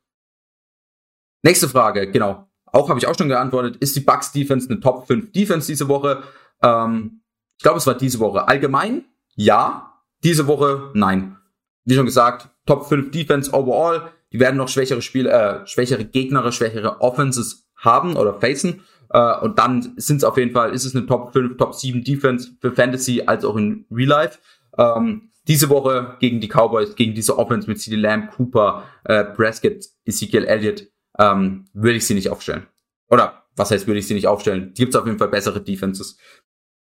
Nächste 1.42 1.68
Frage, 1.68 2.11
genau. 2.11 2.49
Auch 2.66 2.88
habe 2.88 2.99
ich 2.99 3.06
auch 3.06 3.16
schon 3.16 3.28
geantwortet. 3.28 3.76
Ist 3.76 3.97
die 3.97 4.00
Bucks 4.00 4.32
Defense 4.32 4.68
eine 4.68 4.80
Top 4.80 5.06
5 5.06 5.32
Defense 5.32 5.66
diese 5.66 5.88
Woche? 5.88 6.23
Ähm, 6.62 7.23
ich 7.59 7.62
glaube, 7.62 7.78
es 7.78 7.87
war 7.87 7.94
diese 7.94 8.18
Woche. 8.18 8.49
Allgemein, 8.49 9.04
ja. 9.35 9.88
Diese 10.25 10.47
Woche, 10.47 10.90
nein. 10.94 11.37
Wie 11.84 11.94
schon 11.94 12.06
gesagt, 12.06 12.48
Top 12.66 12.86
5 12.86 13.10
Defense 13.10 13.52
overall. 13.52 14.10
Die 14.32 14.40
werden 14.40 14.56
noch 14.56 14.68
schwächere 14.68 15.02
Spiele, 15.02 15.30
äh, 15.30 15.66
schwächere 15.66 16.04
Gegner, 16.04 16.50
schwächere 16.52 17.00
Offenses 17.00 17.68
haben 17.76 18.16
oder 18.16 18.34
facen. 18.34 18.82
Äh, 19.10 19.38
und 19.40 19.58
dann 19.58 19.94
sind 19.96 20.18
es 20.18 20.24
auf 20.24 20.38
jeden 20.38 20.52
Fall, 20.52 20.72
ist 20.72 20.84
es 20.84 20.96
eine 20.96 21.06
Top 21.06 21.32
5, 21.32 21.56
Top 21.56 21.74
7 21.74 22.02
Defense 22.02 22.52
für 22.60 22.72
Fantasy 22.72 23.22
als 23.26 23.44
auch 23.44 23.56
in 23.56 23.86
Real 23.90 24.08
Life. 24.08 24.38
Ähm, 24.78 25.30
diese 25.48 25.68
Woche 25.68 26.16
gegen 26.20 26.40
die 26.40 26.48
Cowboys, 26.48 26.94
gegen 26.94 27.14
diese 27.14 27.36
Offense 27.36 27.68
mit 27.68 27.80
CD 27.80 27.96
Lamb, 27.96 28.30
Cooper, 28.30 28.84
äh, 29.04 29.24
Prescott, 29.24 29.84
Ezekiel 30.04 30.44
Elliott, 30.44 30.88
ähm, 31.18 31.66
würde 31.72 31.96
ich 31.96 32.06
sie 32.06 32.14
nicht 32.14 32.30
aufstellen. 32.30 32.66
Oder 33.08 33.44
was 33.56 33.70
heißt, 33.70 33.86
würde 33.86 33.98
ich 33.98 34.06
sie 34.06 34.14
nicht 34.14 34.28
aufstellen? 34.28 34.72
Gibt 34.74 34.94
es 34.94 35.00
auf 35.00 35.06
jeden 35.06 35.18
Fall 35.18 35.28
bessere 35.28 35.60
Defenses. 35.60 36.16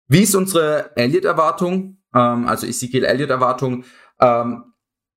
Wie 0.07 0.21
ist 0.21 0.35
unsere 0.35 0.95
Elliott-Erwartung? 0.95 1.97
Ähm, 2.13 2.47
also 2.47 2.67
Ezekiel 2.67 3.05
Elliott-Erwartung. 3.05 3.85
Ähm, 4.19 4.72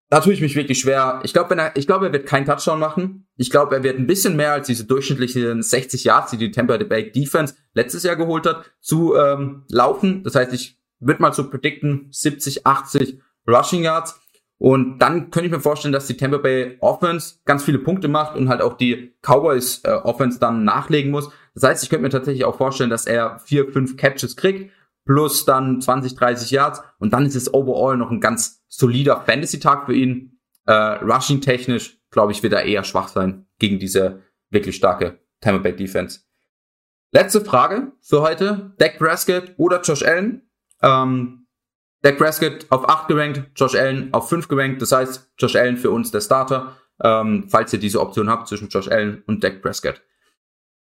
da 0.08 0.20
tue 0.20 0.32
ich 0.32 0.40
mich 0.40 0.54
wirklich 0.54 0.78
schwer. 0.78 1.20
Ich 1.24 1.32
glaube, 1.32 1.56
er, 1.56 1.76
ich 1.76 1.86
glaube, 1.86 2.06
er 2.06 2.12
wird 2.12 2.26
keinen 2.26 2.46
Touchdown 2.46 2.78
machen. 2.78 3.26
Ich 3.36 3.50
glaube, 3.50 3.74
er 3.74 3.82
wird 3.82 3.98
ein 3.98 4.06
bisschen 4.06 4.36
mehr 4.36 4.52
als 4.52 4.68
diese 4.68 4.84
durchschnittlichen 4.84 5.62
60 5.62 6.04
Yards, 6.04 6.30
die 6.30 6.36
die 6.36 6.50
Tampa 6.52 6.76
Bay 6.76 7.10
Defense 7.10 7.54
letztes 7.74 8.04
Jahr 8.04 8.16
geholt 8.16 8.46
hat, 8.46 8.70
zu 8.80 9.16
ähm, 9.16 9.64
laufen. 9.68 10.22
Das 10.22 10.36
heißt, 10.36 10.52
ich 10.52 10.78
würde 11.00 11.20
mal 11.20 11.32
so 11.32 11.50
predikten 11.50 12.08
70, 12.10 12.66
80 12.66 13.20
Rushing 13.48 13.82
Yards. 13.82 14.20
Und 14.58 15.00
dann 15.00 15.30
könnte 15.30 15.46
ich 15.46 15.52
mir 15.52 15.60
vorstellen, 15.60 15.92
dass 15.92 16.06
die 16.06 16.16
Tampa 16.16 16.38
Bay 16.38 16.78
Offense 16.80 17.36
ganz 17.44 17.64
viele 17.64 17.78
Punkte 17.78 18.08
macht 18.08 18.36
und 18.36 18.48
halt 18.48 18.62
auch 18.62 18.76
die 18.76 19.14
Cowboys 19.22 19.82
äh, 19.84 19.90
Offense 19.90 20.38
dann 20.38 20.64
nachlegen 20.64 21.10
muss. 21.10 21.30
Das 21.54 21.64
heißt, 21.64 21.82
ich 21.82 21.90
könnte 21.90 22.04
mir 22.04 22.10
tatsächlich 22.10 22.44
auch 22.44 22.56
vorstellen, 22.56 22.90
dass 22.90 23.06
er 23.06 23.38
vier, 23.40 23.70
fünf 23.70 23.96
Catches 23.96 24.36
kriegt 24.36 24.70
plus 25.06 25.44
dann 25.46 25.80
20, 25.80 26.14
30 26.16 26.50
Yards 26.50 26.82
und 26.98 27.12
dann 27.14 27.24
ist 27.24 27.36
es 27.36 27.54
overall 27.54 27.96
noch 27.96 28.10
ein 28.10 28.20
ganz 28.20 28.64
solider 28.68 29.22
Fantasy-Tag 29.22 29.86
für 29.86 29.94
ihn. 29.94 30.38
Äh, 30.66 30.72
Rushing 30.72 31.40
technisch, 31.40 31.98
glaube 32.10 32.32
ich, 32.32 32.42
wird 32.42 32.52
er 32.52 32.64
eher 32.64 32.84
schwach 32.84 33.08
sein 33.08 33.46
gegen 33.58 33.78
diese 33.78 34.22
wirklich 34.50 34.76
starke 34.76 35.20
Tampa 35.40 35.62
Bay 35.62 35.76
Defense. 35.76 36.20
Letzte 37.12 37.40
Frage 37.40 37.92
für 38.02 38.20
heute. 38.20 38.74
Dak 38.78 38.98
Prescott 38.98 39.54
oder 39.56 39.80
Josh 39.80 40.02
Allen? 40.02 40.42
Ähm, 40.82 41.46
Dak 42.02 42.18
Prescott 42.18 42.66
auf 42.70 42.88
8 42.88 43.08
gerankt, 43.08 43.50
Josh 43.54 43.74
Allen 43.74 44.12
auf 44.12 44.28
5 44.28 44.48
gerankt. 44.48 44.82
Das 44.82 44.92
heißt, 44.92 45.32
Josh 45.38 45.56
Allen 45.56 45.76
für 45.76 45.90
uns 45.90 46.10
der 46.10 46.20
Starter, 46.20 46.76
ähm, 47.02 47.46
falls 47.48 47.72
ihr 47.72 47.78
diese 47.78 48.00
Option 48.00 48.28
habt 48.28 48.48
zwischen 48.48 48.68
Josh 48.68 48.88
Allen 48.88 49.22
und 49.26 49.44
Dak 49.44 49.62
Prescott. 49.62 50.02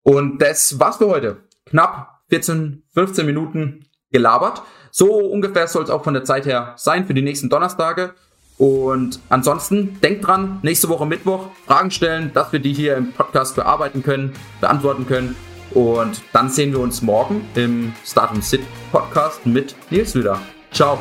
Und 0.03 0.41
das 0.41 0.79
war's 0.79 0.99
für 0.99 1.09
heute. 1.09 1.49
Knapp 1.65 2.23
14, 2.29 2.85
15 2.93 3.27
Minuten 3.27 3.87
gelabert. 4.11 4.63
So 4.91 5.15
ungefähr 5.15 5.69
soll 5.69 5.85
es 5.85 5.91
auch 5.91 6.05
von 6.05 6.15
der 6.15 6.25
Zeit 6.25 6.47
her 6.47 6.75
sein 6.77 7.07
für 7.07 7.15
die 7.15 7.23
nächsten 7.23 7.49
Donnerstage. 7.49 8.15
Und 8.59 9.21
ansonsten 9.31 10.01
denkt 10.03 10.27
dran, 10.27 10.59
nächste 10.63 10.89
Woche 10.89 11.07
Mittwoch 11.07 11.47
Fragen 11.67 11.91
stellen, 11.91 12.31
dass 12.35 12.53
wir 12.53 12.61
die 12.61 12.75
hier 12.75 12.97
im 12.97 13.13
Podcast 13.13 13.57
bearbeiten 13.57 14.03
können, 14.03 14.35
beantworten 14.61 15.07
können. 15.07 15.35
Und 15.71 16.21
dann 16.33 16.51
sehen 16.51 16.73
wir 16.73 16.81
uns 16.81 17.01
morgen 17.01 17.49
im 17.55 17.95
Start 18.05 18.33
and 18.33 18.45
Sit 18.45 18.63
Podcast 18.93 19.47
mit 19.47 19.75
Nils 19.91 20.15
wieder. 20.15 20.39
Ciao. 20.73 20.99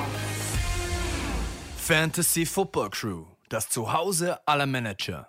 Fantasy 1.75 2.45
Football 2.45 2.91
Crew, 2.91 3.25
das 3.49 3.67
Zuhause 3.67 4.37
aller 4.45 4.67
Manager. 4.67 5.27